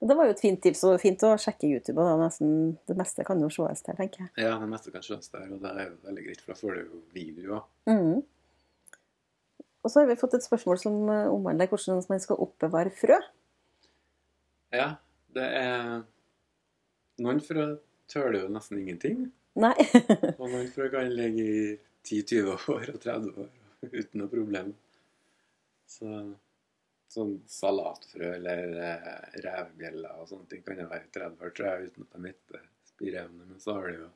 Men 0.00 0.08
det 0.08 0.16
var 0.16 0.26
jo 0.26 0.30
et 0.34 0.40
fint 0.40 0.60
tips, 0.62 0.84
og 0.84 1.00
fint 1.00 1.18
å 1.26 1.34
sjekke 1.40 1.68
YouTube. 1.70 1.98
og 1.98 2.06
da 2.06 2.26
nesten 2.28 2.78
Det 2.86 2.96
meste 2.96 3.24
kan 3.24 3.40
jo 3.40 3.48
sees 3.48 3.82
der, 3.82 3.94
tenker 3.94 4.18
jeg. 4.20 4.30
Ja, 4.36 4.58
det 4.58 4.68
meste 4.68 4.92
kan 4.92 5.02
skjønnes 5.02 5.30
der, 5.32 5.52
og 5.52 5.60
det 5.62 5.70
er 5.70 5.88
jo 5.90 5.96
veldig 6.08 6.24
greit, 6.26 6.40
for 6.40 6.52
da 6.52 6.58
får 6.60 6.74
du 6.74 6.80
jo 6.84 7.02
video 7.14 7.54
òg. 7.58 7.64
Mhm. 7.88 8.22
Og 9.84 9.90
så 9.90 10.00
har 10.00 10.06
vi 10.06 10.14
fått 10.16 10.34
et 10.34 10.42
spørsmål 10.42 10.78
som 10.80 11.08
eh, 11.10 11.26
omhandler 11.28 11.66
hvordan 11.68 12.02
man 12.08 12.20
skal 12.20 12.36
oppbevare 12.36 12.90
frø. 12.90 13.18
Ja, 14.72 14.96
det 15.34 15.42
er 15.42 16.04
Noen 17.18 17.40
frø 17.40 17.78
tøler 18.14 18.44
jo 18.44 18.52
nesten 18.54 18.80
ingenting, 18.80 19.26
Nei. 19.60 19.74
og 20.40 20.48
noen 20.48 20.70
frø 20.74 20.88
kan 20.92 21.10
ligge 21.14 21.44
i 21.44 21.66
10-20 22.06 22.72
år 22.74 22.90
og 22.94 23.02
30 23.02 23.36
år 23.44 23.52
uten 23.92 24.20
noe 24.20 24.30
problem. 24.32 24.72
Så 25.86 26.08
sånn 27.14 27.34
salatfrø 27.46 28.30
eller 28.38 28.78
eh, 28.82 29.26
revbjeller 29.44 30.18
og 30.18 30.28
sånne 30.30 30.50
ting 30.50 30.64
kan 30.66 30.80
jo 30.82 30.88
være 30.90 31.10
30 31.14 31.44
år, 31.46 31.52
tror 31.54 31.68
jeg, 31.68 31.90
uten 31.90 32.06
at 32.06 32.16
de 32.16 32.22
mister 32.24 32.64
spireevne. 32.88 33.46
Men 33.50 33.62
så 33.62 33.76
har 33.76 33.86
du 33.88 34.00
jo 34.00 34.08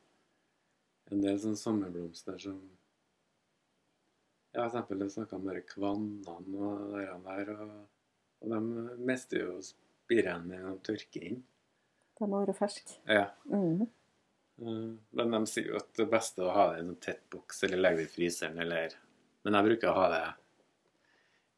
en 1.13 1.23
del 1.23 1.39
sånne 1.43 1.63
sommerblomster 1.63 2.41
som 2.47 2.59
Ja, 4.49 4.63
for 4.63 4.79
eksempel 4.79 5.03
jeg 5.05 5.13
snakka 5.13 5.37
om 5.37 5.43
de 5.45 5.61
kvannene 5.69 6.67
og 6.67 6.93
de 6.95 7.03
der, 7.27 7.49
og, 7.53 7.73
og 8.41 8.53
de 8.55 8.59
mister 9.05 9.43
jo 9.43 9.59
spireevnen 9.63 10.63
når 10.65 10.79
de 10.79 10.87
tørker 10.89 11.27
inn. 11.27 11.43
De 12.19 12.27
må 12.27 12.43
være 12.43 12.55
fersk. 12.57 12.97
Ja. 13.07 13.29
Mm. 13.51 13.87
Men 14.59 15.31
de 15.31 15.39
sier 15.47 15.71
jo 15.71 15.79
at 15.79 15.89
det 15.95 16.09
beste 16.11 16.43
er 16.43 16.49
å 16.49 16.55
ha 16.55 16.67
det 16.73 16.81
i 16.81 16.85
en 16.85 16.95
tett 16.99 17.23
boks, 17.31 17.63
eller 17.67 17.79
legge 17.79 18.03
det 18.03 18.09
i 18.09 18.13
fryseren, 18.17 18.59
eller 18.59 18.95
Men 19.47 19.55
jeg 19.55 19.67
bruker 19.69 19.91
å 19.91 19.95
ha 19.95 20.07
det 20.11 20.23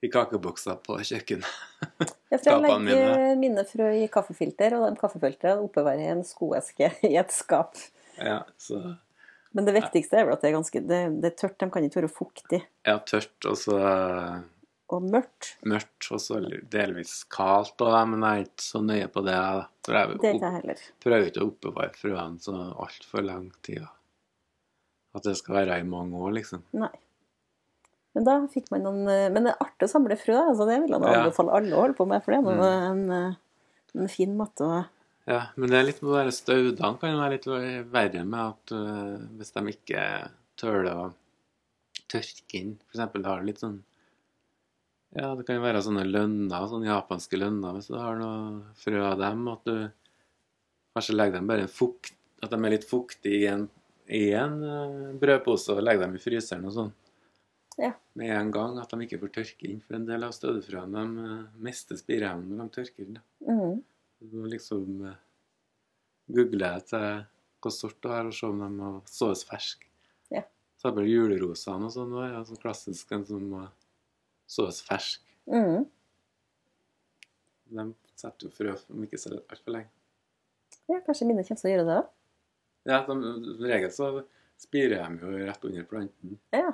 i 0.05 0.09
kakebokser 0.09 0.81
på 0.85 0.99
kjøkkenet. 1.11 1.61
Ja, 2.31 2.37
jeg 2.39 2.61
legger 2.63 3.33
mine 3.35 3.63
frø 3.67 3.89
i 3.91 4.05
kaffefilter, 4.07 4.77
og 4.77 4.85
de 4.85 4.99
kaffefiltrene 5.01 5.65
oppbevarer 5.65 5.99
jeg 5.99 6.07
i 6.07 6.13
en 6.13 6.21
skoeske 6.23 6.87
i 7.09 7.17
et 7.19 7.33
skap. 7.35 7.75
Ja, 8.15 8.37
så 8.55 8.79
Men 9.51 9.67
det 9.67 9.73
viktigste 9.75 10.21
er 10.21 10.29
vel 10.29 10.37
at 10.37 10.45
det 10.45 10.47
er 10.47 10.55
ganske 10.55 10.81
det, 10.87 10.99
det 11.19 11.27
er 11.27 11.35
tørt. 11.41 11.57
De 11.59 11.67
kan 11.73 11.83
ikke 11.83 11.99
være 11.99 12.11
fuktige 12.13 12.61
ja, 12.87 12.95
tørt, 13.03 13.35
og 13.43 13.59
så 13.59 13.75
eh, 13.81 14.37
og 14.91 15.03
mørkt. 15.11 15.51
mørkt, 15.67 16.07
og 16.11 16.19
så 16.23 16.39
delvis 16.71 17.23
kaldt, 17.31 17.81
og, 17.81 17.95
men 18.11 18.21
jeg 18.25 18.41
er 18.41 18.45
ikke 18.49 18.65
så 18.65 18.81
nøye 18.85 19.07
på 19.13 19.23
det. 19.25 19.37
For 19.85 19.97
jeg 19.97 20.07
Det 20.21 20.33
ikke 20.35 20.47
opp, 20.49 20.55
heller. 20.59 20.83
prøver 21.03 21.29
ikke 21.31 21.41
å 21.43 21.47
oppbevare 21.51 21.95
frøene 22.01 22.39
så 22.43 22.55
altfor 22.85 23.25
lang 23.25 23.51
tid. 23.63 23.85
At 25.15 25.23
det 25.27 25.37
skal 25.39 25.55
være 25.61 25.79
i 25.81 25.87
mange 25.87 26.15
år, 26.15 26.31
liksom. 26.39 26.63
Nei. 26.73 26.91
Men 28.15 28.25
da 28.27 28.33
fikk 28.51 28.65
man 28.71 28.81
noen 28.83 29.07
eh, 29.07 29.29
Men 29.31 29.45
det 29.47 29.53
er 29.53 29.61
artig 29.63 29.87
å 29.87 29.91
samle 29.91 30.17
frø. 30.19 30.35
altså 30.35 30.65
Det 30.67 30.81
vil 30.83 30.91
jeg 30.91 31.01
Ja. 31.01 31.21
anbefale 31.21 31.53
alle 31.55 31.75
å 31.77 31.81
holde 31.85 31.95
på 31.95 32.07
med, 32.07 32.23
for 32.23 32.31
det 32.31 32.39
er 32.41 32.57
Mm. 32.57 32.91
en, 32.91 33.11
eh, 33.11 33.35
en 34.01 34.07
fin 34.11 34.35
måte 34.37 34.61
å 34.67 34.85
Ja, 35.27 35.47
men 35.55 35.69
det 35.69 35.77
er 35.79 35.83
litt 35.85 36.01
med 36.01 36.25
de 36.25 36.31
staudene 36.31 36.99
kan 36.99 37.15
være 37.15 37.31
litt 37.37 37.45
verre 37.91 38.25
med 38.25 38.39
at 38.39 38.71
øh, 38.73 39.27
hvis 39.37 39.51
de 39.53 39.61
ikke 39.71 40.29
tøler 40.57 40.91
å 40.97 41.13
tørke 42.09 42.53
inn 42.59 42.73
eksempel 42.91 43.23
har 43.25 43.39
du 43.39 43.45
litt 43.45 43.59
sånn 43.61 43.83
Ja, 45.11 45.33
det 45.35 45.43
kan 45.47 45.57
jo 45.57 45.63
være 45.65 45.81
sånne 45.83 46.05
lønner, 46.07 46.67
sånne 46.71 46.87
japanske 46.87 47.39
lønner, 47.39 47.75
hvis 47.75 47.89
du 47.91 47.97
har 47.99 48.15
noe 48.19 48.61
frø 48.79 49.01
av 49.03 49.17
dem, 49.19 49.43
at 49.51 49.67
du 49.67 49.75
kanskje 50.95 51.15
legger 51.17 51.39
dem 51.39 51.49
bare 51.51 51.67
en 51.67 51.71
fukt 51.71 52.15
At 52.41 52.49
de 52.49 52.57
er 52.57 52.73
litt 52.73 52.87
fuktige 52.89 53.37
i 53.37 53.49
en, 53.51 53.67
i 54.09 54.31
en 54.33 54.55
øh, 54.65 55.09
brødpose, 55.21 55.75
og 55.75 55.83
legger 55.85 56.07
dem 56.07 56.15
i 56.17 56.21
fryseren 56.23 56.63
og 56.65 56.73
sånn. 56.73 56.87
Ja. 57.77 57.91
Med 58.17 58.31
en 58.33 58.49
gang, 58.55 58.79
at 58.81 58.89
de 58.89 59.05
ikke 59.05 59.19
får 59.21 59.33
tørke 59.35 59.67
inn. 59.69 59.83
For 59.85 59.99
en 59.99 60.07
del 60.07 60.25
av 60.25 60.33
stødefrøene 60.33 61.03
de 61.05 61.25
øh, 61.27 61.43
mister 61.67 61.99
spireevnen 61.99 62.57
når 62.57 62.71
de 62.71 62.75
tørker 62.79 63.05
inn. 63.05 63.19
mm. 63.45 63.83
Du 64.21 64.37
må 64.37 64.49
liksom 64.49 65.05
eh, 65.09 65.21
google 66.33 66.73
etter 66.77 67.05
hvilken 67.61 67.77
sort 67.77 68.01
du 68.01 68.09
har, 68.09 68.25
og 68.25 68.33
se 68.33 68.49
om 68.49 68.59
de 68.61 68.71
må 68.73 68.89
såes 69.09 69.45
fersk. 69.45 69.85
Ja. 70.33 70.43
Så 70.81 70.89
har 70.89 70.97
vi 70.97 71.11
julerosene 71.11 71.89
og 71.89 71.93
sånn. 71.93 72.17
Ja, 72.25 72.41
så 72.45 72.57
klassisk 72.61 73.13
en 73.13 73.25
som 73.29 73.45
må 73.53 73.67
sås 74.51 74.81
fersk. 74.85 75.23
Mm. 75.47 75.85
De 77.71 77.87
setter 78.19 78.47
jo 78.47 78.53
frø 78.53 78.75
om 78.91 79.07
ikke 79.07 79.19
så 79.19 79.33
altfor 79.39 79.77
lenge. 79.77 79.91
Ja, 80.91 80.99
kanskje 81.05 81.27
mine 81.29 81.45
kommer 81.47 81.61
til 81.61 81.69
å 81.69 81.73
gjøre 81.73 81.87
det 81.87 81.97
òg. 82.01 82.13
Ja, 82.89 83.03
som 83.05 83.21
regel 83.61 83.91
så 83.93 84.11
spirer 84.61 85.03
de 85.03 85.21
jo 85.21 85.43
rett 85.47 85.67
under 85.67 85.85
planten. 85.87 86.39
Ja. 86.55 86.73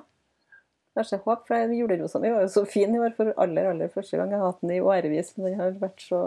Kanskje 0.98 1.20
håp, 1.22 1.44
for 1.46 1.74
julerosa 1.78 2.20
mi 2.24 2.32
var 2.34 2.46
jo 2.48 2.50
så 2.50 2.64
fin 2.66 2.96
i 2.96 3.02
år 3.04 3.14
for 3.18 3.30
aller 3.44 3.70
aller 3.70 3.92
første 3.94 4.18
gang. 4.18 4.32
Jeg 4.34 4.42
har 4.42 4.50
hatt 4.50 4.64
den 4.64 4.74
i 4.74 4.82
årevis, 4.82 5.36
men 5.38 5.52
den 5.52 5.60
har 5.60 5.76
vært 5.82 6.02
så 6.02 6.22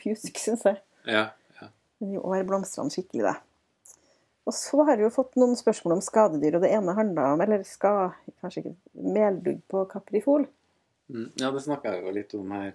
pjusk, 0.00 0.40
syns 0.42 0.66
jeg. 0.66 0.80
Ja, 1.06 1.28
ja. 1.60 1.68
Men 2.02 2.16
i 2.16 2.18
år 2.18 2.42
blomstrer 2.48 2.82
den 2.82 2.94
skikkelig, 2.96 3.28
da. 3.28 3.36
Og 4.46 4.54
så 4.54 4.82
har 4.86 4.98
vi 4.98 5.06
jo 5.06 5.14
fått 5.14 5.38
noen 5.38 5.54
spørsmål 5.58 5.96
om 5.96 6.02
skadedyr, 6.02 6.58
og 6.58 6.66
det 6.66 6.72
ene 6.74 6.94
handla 6.94 7.32
om 7.34 7.40
Eller 7.42 7.64
skal, 7.66 8.14
kanskje 8.42 8.62
ikke 8.62 8.74
Meldugg 9.14 9.62
på 9.70 9.86
kaprifol. 9.90 10.46
Mm, 11.12 11.30
ja 11.38 11.50
det 11.54 11.62
snakka 11.62 11.92
jeg 11.94 12.02
jo 12.04 12.12
litt 12.16 12.34
om 12.38 12.52
her 12.56 12.74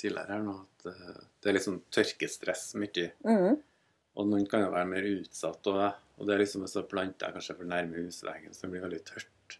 tidligere 0.00 0.36
her 0.36 0.44
nå, 0.44 0.54
at 0.64 0.86
eh, 0.92 1.24
det 1.40 1.50
er 1.50 1.56
litt 1.56 1.66
sånn 1.66 1.82
tørkestress 1.92 2.70
mye. 2.80 3.10
Mm. 3.24 3.58
Og 4.20 4.28
noen 4.28 4.46
kan 4.50 4.64
jo 4.64 4.70
være 4.72 4.88
mer 4.90 5.06
utsatt. 5.08 5.68
Og, 5.70 5.82
og 6.18 6.28
det 6.28 6.34
er 6.34 6.42
liksom 6.42 6.64
hvis 6.64 6.76
du 6.76 6.82
planter 6.90 7.34
kanskje 7.36 7.56
for 7.58 7.68
nærme 7.68 8.04
husveggen, 8.04 8.54
så 8.56 8.66
det 8.66 8.72
blir 8.74 8.84
veldig 8.86 9.02
tørt. 9.08 9.58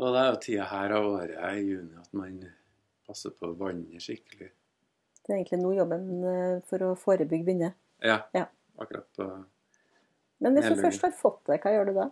Og 0.00 0.14
det 0.14 0.22
er 0.22 0.30
jo 0.30 0.40
tida 0.46 0.66
her 0.70 0.94
av 0.96 1.06
året 1.10 1.36
i 1.36 1.66
juni 1.68 1.98
at 2.00 2.16
man 2.16 2.40
passer 3.08 3.34
på 3.36 3.52
vannet 3.60 4.00
skikkelig. 4.02 4.48
Det 5.20 5.34
er 5.34 5.38
egentlig 5.42 5.60
nå 5.60 5.74
jobben 5.76 6.06
eh, 6.24 6.56
for 6.68 6.86
å 6.86 6.94
forebygge 6.98 7.46
begynner. 7.46 7.76
Ja, 8.04 8.22
Ja. 8.32 8.46
akkurat 8.80 9.06
på 9.16 9.26
Men 10.40 10.56
hvis 10.56 10.70
du 10.72 10.80
først 10.80 11.02
har 11.04 11.12
fått 11.12 11.42
det, 11.50 11.58
hva 11.60 11.72
gjør 11.74 11.90
du 11.90 11.98
da? 11.98 12.06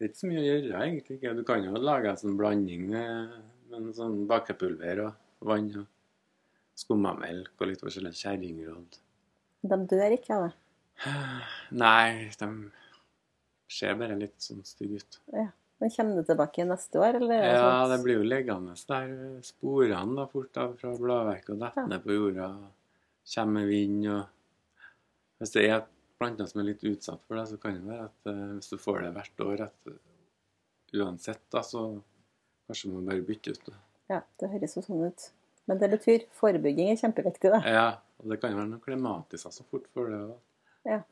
Det 0.00 0.06
er 0.06 0.10
ikke 0.10 0.18
så 0.18 0.30
mye 0.30 0.40
å 0.40 0.46
gjøre, 0.48 0.80
egentlig. 0.80 1.18
Du 1.38 1.44
kan 1.46 1.62
jo 1.62 1.78
lage 1.78 2.10
en 2.10 2.18
sånn 2.18 2.38
blanding 2.38 2.88
med, 2.90 3.36
med 3.70 3.80
en 3.80 3.94
sånn 3.96 4.18
bakepulver 4.30 5.04
og 5.06 5.46
vann 5.50 5.70
og 5.82 5.86
skummamelk 6.80 7.52
og 7.60 7.68
litt 7.70 7.82
forskjellig 7.84 8.12
kjerringråd. 8.18 8.98
De 9.70 9.78
dør 9.92 10.14
ikke 10.16 10.36
av 10.36 10.46
det. 10.48 10.54
Nei, 11.76 12.28
de 12.40 12.48
ser 13.70 13.96
bare 14.00 14.16
litt 14.18 14.36
sånn 14.42 14.62
stygge 14.66 15.00
ut. 15.02 15.18
Men 15.80 15.92
kommer 15.94 16.18
det 16.20 16.26
tilbake 16.28 16.64
neste 16.68 17.00
år, 17.00 17.16
eller? 17.20 17.38
er 17.40 17.54
Ja, 17.54 17.60
sånn- 17.86 17.90
det 17.94 17.98
blir 18.04 18.18
jo 18.18 18.26
liggende 18.28 18.74
der 18.88 19.40
sporene 19.42 20.16
da, 20.16 20.26
fort 20.28 20.56
av 20.60 20.74
fra 20.80 20.90
bladverket 20.96 21.50
og 21.54 21.58
detter 21.62 21.82
Ja. 21.82 21.86
ned 21.86 22.04
på 22.04 22.12
jorda. 22.18 22.48
Kommer 23.34 23.52
med 23.60 23.68
vind 23.68 24.06
og 24.08 24.26
Hvis 25.40 25.52
det 25.52 25.70
er 25.70 25.86
planter 26.18 26.46
som 26.46 26.60
er 26.60 26.64
litt 26.64 26.82
utsatt 26.84 27.20
for 27.26 27.36
det, 27.36 27.46
så 27.48 27.56
kan 27.58 27.72
det 27.72 27.86
være 27.88 28.04
at 28.04 28.26
eh, 28.26 28.58
hvis 28.58 28.68
du 28.68 28.76
får 28.76 29.00
det 29.06 29.14
hvert 29.14 29.40
år, 29.46 29.60
at 29.62 29.94
uansett, 30.92 31.40
da, 31.50 31.60
så 31.62 32.02
kanskje 32.70 32.92
man 32.94 33.06
bare 33.10 33.26
bytter 33.26 33.56
ut 33.58 33.68
det. 33.68 33.76
Ja, 34.10 34.22
det 34.40 34.50
høres 34.54 34.76
jo 34.78 34.82
sånn 34.86 35.04
ut. 35.10 35.28
Men 35.68 35.78
det 35.78 35.90
betyr 35.92 36.24
forebygging 36.40 36.88
er 36.90 36.98
kjempeviktig, 36.98 37.50
da. 37.52 37.60
Ja, 37.68 37.86
og 38.22 38.30
det 38.32 38.40
kan 38.42 38.50
jo 38.54 38.58
være 38.58 38.70
noe 38.72 38.82
klimatisk 38.82 39.46
altså, 39.50 39.66
fort 39.70 39.86
for 39.94 40.08
det. 40.10 40.22
Ja. 40.88 41.02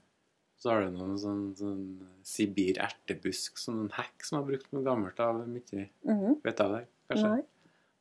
Så 0.59 0.73
har 0.73 0.83
du 0.83 0.97
noen 0.97 1.15
sånn, 1.23 1.43
sånn 1.55 1.83
Sibir 2.27 2.81
ertebusk, 2.83 3.61
sånn 3.63 3.85
en 3.85 3.93
hekk 3.95 4.25
som 4.27 4.41
har 4.41 4.49
brukt 4.49 4.73
noe 4.75 4.83
gammelt 4.83 5.21
av 5.23 5.45
mye. 5.47 5.85
Mhm. 6.09 6.41
Vet 6.43 6.59
du 6.59 6.65
det, 6.75 6.81
kanskje? 7.13 7.29
Nei. 7.37 7.45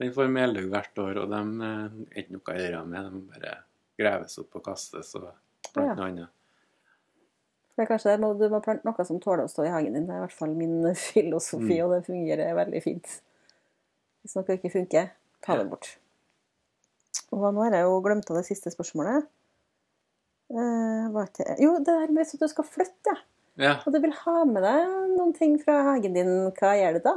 Den 0.02 0.14
får 0.14 0.32
meldugg 0.34 0.72
hvert 0.72 0.98
år, 1.04 1.20
og 1.24 1.30
de 1.30 1.68
er 1.68 2.24
ikke 2.24 2.34
noe 2.34 2.56
å 2.56 2.58
gjøre 2.58 2.82
med. 2.88 3.12
De 3.14 3.22
bare 3.36 3.54
graves 3.98 4.40
opp 4.42 4.58
og 4.58 4.64
kastes 4.66 5.14
og 5.20 5.28
blant 5.74 5.88
Ja. 5.88 5.94
noe 5.94 6.08
annet. 6.10 6.34
Det 7.78 7.84
er 7.86 7.90
kanskje 7.92 8.18
det, 8.18 8.40
du 8.42 8.50
må 8.50 8.60
plante 8.66 8.86
noe 8.90 9.06
som 9.06 9.20
tåler 9.22 9.46
å 9.46 9.50
stå 9.52 9.68
i 9.68 9.70
hagen 9.70 9.94
din. 9.94 10.08
Det 10.08 10.14
er 10.16 10.18
i 10.24 10.26
hvert 10.26 10.34
fall 10.40 10.56
min 10.58 10.82
filosofi, 10.98 11.78
Mm. 11.78 11.84
og 11.86 11.92
det 11.94 12.06
fungerer 12.08 12.56
veldig 12.58 12.82
fint. 12.82 13.22
Hvis 14.28 14.36
noe 14.36 14.58
ikke 14.58 14.74
funker, 14.74 15.10
ta 15.46 15.56
det 15.56 15.70
bort. 15.72 15.94
Og 17.32 17.48
nå 17.48 17.64
har 17.64 17.80
jeg 17.80 17.88
jo 17.88 17.98
glemt 18.04 18.28
av 18.28 18.42
det 18.42 18.46
siste 18.50 18.74
spørsmålet. 18.74 19.26
Uh? 20.52 21.08
Jo, 21.64 21.78
det 21.80 21.88
der 21.88 22.12
med 22.12 22.28
at 22.28 22.44
du 22.44 22.48
skal 22.52 22.68
flytte, 22.68 23.16
ja. 23.16 23.24
Ja. 23.58 23.74
Og 23.88 23.94
du 23.94 23.98
vil 24.04 24.14
ha 24.14 24.44
med 24.46 24.62
deg 24.62 24.92
noen 25.16 25.32
ting 25.34 25.56
fra 25.58 25.80
hagen 25.88 26.14
din. 26.14 26.30
Hva 26.60 26.76
gjør 26.78 27.00
du 27.00 27.06
da? 27.08 27.16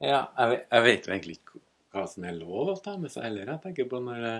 ja 0.00 0.18
jeg, 0.36 0.50
vet, 0.50 0.66
jeg 0.66 0.84
vet 0.84 1.06
jo 1.06 1.12
egentlig 1.14 1.36
ikke 1.38 1.62
hva 1.90 2.04
som 2.08 2.26
er 2.28 2.36
lov 2.36 2.72
å 2.72 2.80
ta 2.84 2.94
med 3.00 3.12
seg 3.12 3.26
heller. 3.26 3.48
Jeg 3.54 3.62
tenker 3.64 3.88
på 3.88 4.00
når 4.04 4.20
det 4.24 4.34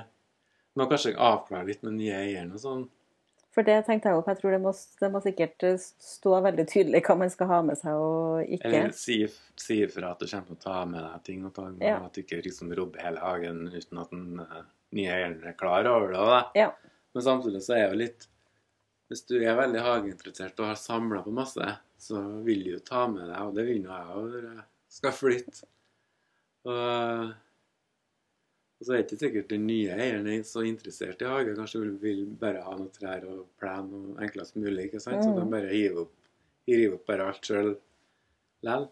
må 0.78 0.86
kanskje 0.90 1.16
avklare 1.16 1.66
litt 1.68 1.80
med 1.86 1.96
nye 1.96 2.18
eieren 2.20 2.52
og 2.54 2.62
sånn. 2.62 2.84
For 3.50 3.66
det 3.66 3.80
tenkte 3.86 4.10
jeg 4.10 4.18
opp. 4.20 4.28
Jeg 4.30 4.38
tror 4.38 4.52
det 4.54 4.60
må, 4.62 4.70
det 5.02 5.08
må 5.10 5.20
sikkert 5.24 5.64
eh, 5.66 5.78
stå 6.06 6.36
veldig 6.44 6.66
tydelig 6.70 7.00
hva 7.08 7.16
man 7.18 7.32
skal 7.32 7.48
ha 7.50 7.56
med 7.66 7.80
seg 7.80 7.98
og 7.98 8.44
ikke. 8.46 8.68
Eller 8.70 8.92
si, 8.94 9.16
si 9.58 9.80
ifra 9.82 10.12
at 10.14 10.22
du 10.22 10.28
kommer 10.30 10.46
til 10.52 10.58
å 10.58 10.62
ta 10.62 10.76
med 10.86 11.02
deg 11.02 11.24
ting, 11.26 11.40
og 11.48 11.54
ta 11.56 11.64
med 11.66 11.82
Ja. 11.82 11.96
at 12.06 12.14
du 12.14 12.22
ikke 12.22 12.38
liksom 12.44 12.70
robber 12.78 13.02
hele 13.02 13.18
hagen 13.24 13.64
uten 13.74 13.98
at 14.04 14.14
den 14.14 14.38
uh, 14.44 14.60
nye 14.94 15.10
eieren 15.16 15.40
er 15.50 15.56
klar 15.58 15.88
over 15.90 16.14
det. 16.14 16.22
Da. 16.30 16.40
Ja. 16.62 16.68
Men 17.16 17.26
samtidig 17.26 17.64
så 17.66 17.74
er 17.74 17.88
jo 17.88 17.98
litt 18.04 18.28
Hvis 19.10 19.24
du 19.26 19.40
er 19.42 19.56
veldig 19.58 19.80
hageinteressert 19.82 20.60
og 20.62 20.68
har 20.70 20.76
samla 20.78 21.24
på 21.24 21.32
masse, 21.34 21.72
så 21.98 22.20
vil 22.46 22.60
du 22.62 22.68
jo 22.76 22.82
ta 22.86 23.08
med 23.10 23.24
deg, 23.26 23.40
og 23.42 23.56
det 23.56 23.64
vil 23.66 23.80
jo 23.82 23.90
jeg 23.90 24.20
òg 24.20 24.60
skal 24.94 25.16
flytte. 25.16 25.66
Og, 26.70 27.32
og 28.80 28.86
så 28.86 28.94
er 28.96 29.02
ikke 29.04 29.18
sikkert 29.20 29.50
den 29.52 29.66
nye 29.68 29.92
eieren 29.92 30.26
er 30.32 30.42
så 30.48 30.62
interessert 30.64 31.20
i 31.20 31.28
hage. 31.28 31.52
Kanskje 31.58 31.82
vil, 31.82 31.90
vil 32.00 32.22
bare 32.40 32.62
ha 32.64 32.72
noen 32.78 32.88
trær 32.94 33.26
og 33.28 33.42
plen 33.60 33.90
og 33.92 34.22
enklest 34.24 34.56
mulig. 34.56 34.86
ikke 34.88 35.02
sant? 35.04 35.20
Så 35.22 35.30
Mm. 35.34 35.36
de 35.36 35.50
bare 35.52 35.68
hiver 35.74 35.98
opp, 36.06 36.14
hiver 36.66 36.94
opp 36.96 37.04
bare 37.06 37.26
alt 37.28 37.44
sjøl 37.44 37.74
lell. 38.64 38.88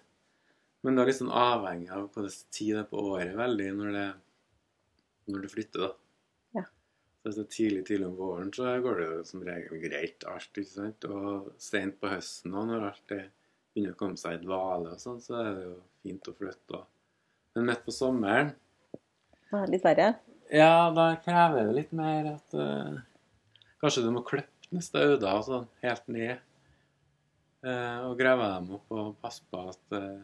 Men 0.85 0.95
det 0.95 1.03
er 1.03 1.07
litt 1.11 1.19
sånn 1.23 1.33
avhengig 1.33 1.89
av 1.91 2.11
hvilken 2.13 2.45
tid 2.53 2.75
det 2.77 2.83
er 2.85 2.91
på 2.93 3.01
året 3.15 3.33
veldig 3.35 3.71
når, 3.79 3.93
det, 3.97 4.05
når 5.33 5.41
du 5.43 5.49
flytter, 5.49 5.81
da. 5.89 6.61
Ja. 6.61 6.65
Så 7.33 7.45
tidlig 7.49 7.87
tidlig 7.89 8.07
om 8.07 8.15
våren, 8.21 8.53
så 8.55 8.77
går 8.85 9.01
det 9.01 9.09
jo 9.09 9.25
som 9.25 9.43
regel 9.49 9.81
greit 9.83 10.25
alt, 10.29 10.53
ikke 10.53 10.71
sant. 10.77 11.05
Og 11.09 11.51
sent 11.59 11.99
på 12.01 12.13
høsten 12.13 12.53
òg, 12.55 12.69
når 12.71 12.87
alt 12.93 13.03
det 13.09 13.25
begynner 13.75 13.97
å 13.97 14.01
komme 14.05 14.17
seg 14.21 14.37
i 14.39 14.45
dvale 14.45 14.93
og 14.95 15.01
sånn, 15.03 15.19
så 15.25 15.41
er 15.43 15.51
det 15.57 15.65
jo 15.67 15.75
fint 16.05 16.29
å 16.29 16.37
flytte. 16.37 16.69
da. 16.77 16.85
Men 17.57 17.67
midt 17.73 17.85
på 17.89 17.93
sommeren 17.97 18.53
er 18.53 18.55
litt 19.69 19.85
verre. 19.85 20.15
ja, 20.53 20.91
da 20.95 21.11
krever 21.25 21.69
det 21.69 21.77
litt 21.77 21.95
mer 21.97 22.35
at 22.35 22.57
uh, 22.57 22.99
Kanskje 23.79 24.05
du 24.05 24.11
må 24.11 24.25
klippe 24.27 24.73
neste 24.75 25.01
øde 25.15 25.31
og 25.31 25.45
sånn 25.47 25.67
helt 25.85 26.09
ned. 26.11 26.41
Uh, 27.63 28.09
og 28.09 28.19
grave 28.19 28.49
dem 28.57 28.73
opp 28.77 28.91
og 28.95 29.13
passe 29.23 29.45
på 29.49 29.61
at 29.71 29.95
uh, 29.95 30.19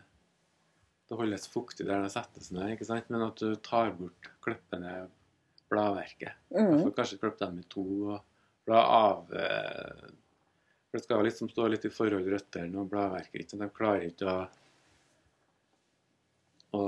det 1.09 1.19
holdes 1.19 1.47
fuktig 1.53 1.87
der 1.87 2.03
det 2.03 2.13
settes 2.13 2.51
ned. 2.55 2.75
ikke 2.75 2.89
sant? 2.89 3.09
Men 3.15 3.29
at 3.29 3.39
du 3.39 3.55
tar 3.63 3.95
bort 3.97 4.31
klippe 4.45 4.81
ned 4.83 5.13
bladverket. 5.71 6.35
Mm. 6.51 6.83
Får 6.83 6.97
kanskje 6.99 7.21
klippe 7.23 7.45
dem 7.45 7.63
i 7.63 7.67
to 7.71 7.87
og 8.17 8.19
bla 8.67 8.81
av 8.97 9.25
For 9.29 10.97
det 10.99 11.03
skal 11.05 11.25
liksom 11.27 11.51
stå 11.53 11.67
litt 11.69 11.85
i 11.85 11.93
forhold 11.93 12.29
røttene 12.33 12.81
og 12.81 12.91
bladverket. 12.93 13.41
ikke 13.41 13.55
sant? 13.55 13.65
De 13.65 13.71
klarer 13.79 14.07
ikke 14.09 14.35
å, 14.35 14.45
å 16.81 16.85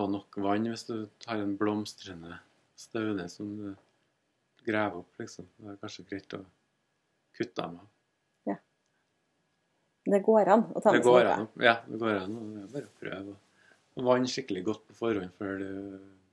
få 0.00 0.08
nok 0.08 0.40
vann 0.40 0.68
hvis 0.72 0.86
du 0.88 0.96
har 1.28 1.40
en 1.40 1.56
blomstrende 1.60 2.38
staune 2.80 3.28
som 3.28 3.52
du 3.58 3.70
graver 4.64 5.02
opp, 5.02 5.14
liksom. 5.20 5.48
Det 5.60 5.74
er 5.74 5.80
kanskje 5.80 6.08
greit 6.08 6.36
å 6.36 6.44
kutte 7.36 7.62
dem 7.62 7.80
av. 7.80 7.88
Det 10.10 10.20
går 10.24 10.48
an 10.48 10.62
å 10.72 10.80
ta 10.80 10.92
med 10.94 11.04
seg 11.04 11.26
noe. 11.28 11.48
Ja, 11.60 11.76
det 11.86 11.98
går 12.00 12.22
an. 12.22 12.36
Det 12.54 12.62
er 12.62 12.70
bare 12.72 12.88
å 12.88 12.94
prøve. 13.02 13.34
Og 13.98 14.06
vann 14.06 14.28
skikkelig 14.30 14.62
godt 14.70 14.86
på 14.88 14.96
forhånd 14.96 15.34
før 15.38 15.60
du 15.60 15.72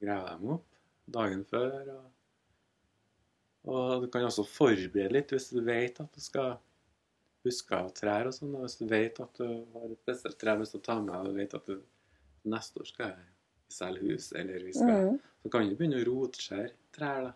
graver 0.03 0.37
dem 0.37 0.53
opp. 0.55 0.69
Dagen 1.17 1.43
før. 1.47 1.91
Og, 1.95 2.07
og 3.67 4.05
du 4.05 4.09
kan 4.13 4.27
også 4.27 4.47
forberede 4.47 5.11
litt 5.15 5.33
hvis 5.35 5.49
du 5.51 5.59
vet 5.67 5.99
at 6.03 6.15
du 6.15 6.23
skal 6.23 6.55
busker 7.43 7.89
og 7.89 7.95
trær 7.95 8.29
og 8.29 8.35
sånn. 8.35 8.55
og 8.55 8.65
Hvis 8.65 8.79
du 8.79 8.87
vet 8.91 9.19
at 9.23 9.41
du 9.41 9.47
har 9.75 9.89
et 9.91 10.03
spesielt 10.03 10.39
tre 10.39 10.55
hvis 10.61 10.75
du 10.75 10.79
tar 10.83 11.03
med 11.03 11.15
og 11.19 11.31
du 11.31 11.41
vet 11.41 11.57
at 11.59 11.67
du 11.67 11.81
neste 12.47 12.81
år 12.81 12.87
skal 12.87 13.17
selge 13.69 14.01
hus, 14.11 14.31
eller 14.33 14.59
vi 14.63 14.73
skal 14.73 14.87
Mm. 14.89 15.19
Så 15.43 15.49
kan 15.51 15.69
du 15.69 15.75
begynne 15.75 16.01
å 16.01 16.05
rotskjære 16.05 16.71
trær, 16.91 17.21
da. 17.23 17.33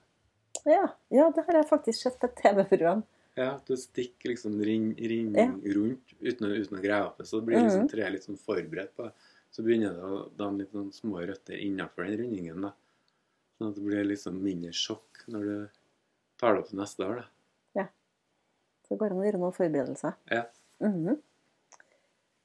Ja. 0.65 0.87
ja, 1.09 1.29
det 1.31 1.45
har 1.45 1.53
jeg 1.61 1.69
faktisk 1.69 2.01
sett 2.01 2.19
på 2.19 2.25
et 2.27 2.35
TV-program. 2.35 3.03
Ja, 3.37 3.57
du 3.65 3.75
stikker 3.77 4.29
liksom 4.33 4.59
ring, 4.61 4.93
ring 4.97 5.33
Ja. 5.35 5.45
rundt 5.47 6.13
uten, 6.21 6.51
uten 6.51 6.77
å 6.77 6.81
grave 6.81 7.05
opp 7.07 7.17
det. 7.17 7.27
Så 7.27 7.39
blir 7.41 7.57
liksom 7.57 7.83
Mhm. 7.87 7.89
treet 7.89 8.11
litt 8.11 8.23
sånn 8.23 8.37
forberedt 8.37 8.91
på 8.97 9.03
det. 9.05 9.13
Så 9.51 9.63
begynner 9.63 9.93
det 9.93 10.03
å 10.03 10.29
danne 10.37 10.57
litt 10.59 10.71
sånn 10.73 10.91
små 10.91 11.25
røtter 11.25 11.55
innenfor 11.55 12.05
den 12.05 12.17
rundingen. 12.19 12.61
da. 12.61 12.71
Sånn 13.59 13.69
at 13.69 13.75
det 13.75 13.83
blir 13.85 14.03
liksom 14.03 14.41
mindre 14.41 14.71
sjokk 14.73 15.23
når 15.27 15.41
du 15.43 15.69
tar 16.37 16.53
det 16.55 16.59
opp 16.63 16.67
til 16.69 16.79
neste 16.79 16.99
år. 17.07 17.15
da. 17.15 17.25
Ja. 17.75 17.83
Så 18.83 18.89
det 18.89 18.99
går 18.99 19.11
an 19.11 19.17
å 19.17 19.25
gjøre 19.31 19.39
noen 19.39 19.53
forberedelser. 19.55 20.13
Ja. 20.29 20.43
Mhm. 20.81 21.17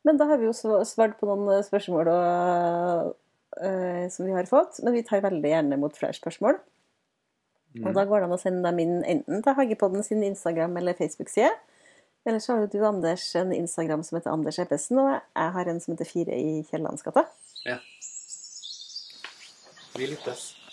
Men 0.04 0.16
da 0.16 0.26
har 0.26 0.38
vi 0.38 0.44
jo 0.44 0.52
sv- 0.52 0.84
svart 0.84 1.18
på 1.18 1.26
noen 1.26 1.58
eh, 1.58 1.62
spørsmål 1.62 2.06
og, 2.06 3.16
eh, 3.62 4.08
som 4.12 4.26
vi 4.26 4.34
har 4.36 4.48
fått. 4.50 4.80
Men 4.82 4.96
vi 4.96 5.04
tar 5.06 5.24
veldig 5.24 5.52
gjerne 5.52 5.78
mot 5.80 5.96
flere 5.96 6.16
spørsmål. 6.16 6.58
Og 7.84 7.92
da 7.92 8.06
går 8.08 8.22
det 8.22 8.28
an 8.28 8.36
å 8.36 8.40
sende 8.40 8.64
dem 8.64 8.78
inn 8.80 9.00
enten 9.04 9.42
til 9.44 9.56
Hagepodden 9.58 10.04
sin 10.06 10.22
Instagram- 10.24 10.78
eller 10.80 10.96
Facebook-side. 10.96 11.52
Eller 12.26 12.40
så 12.42 12.56
har 12.56 12.66
du, 12.66 12.78
Anders, 12.86 13.34
en 13.36 13.52
Instagram 13.52 14.02
som 14.02 14.16
heter 14.16 14.32
Anders 14.32 14.58
Ebbesen, 14.58 14.98
og 14.98 15.12
jeg 15.12 15.52
har 15.58 15.68
en 15.70 15.80
som 15.80 15.92
heter 15.94 16.08
Fire 16.08 16.34
i 16.34 16.62
Kiellandsgata. 16.66 17.26
Vi 19.96 20.08
lyttes. 20.10 20.65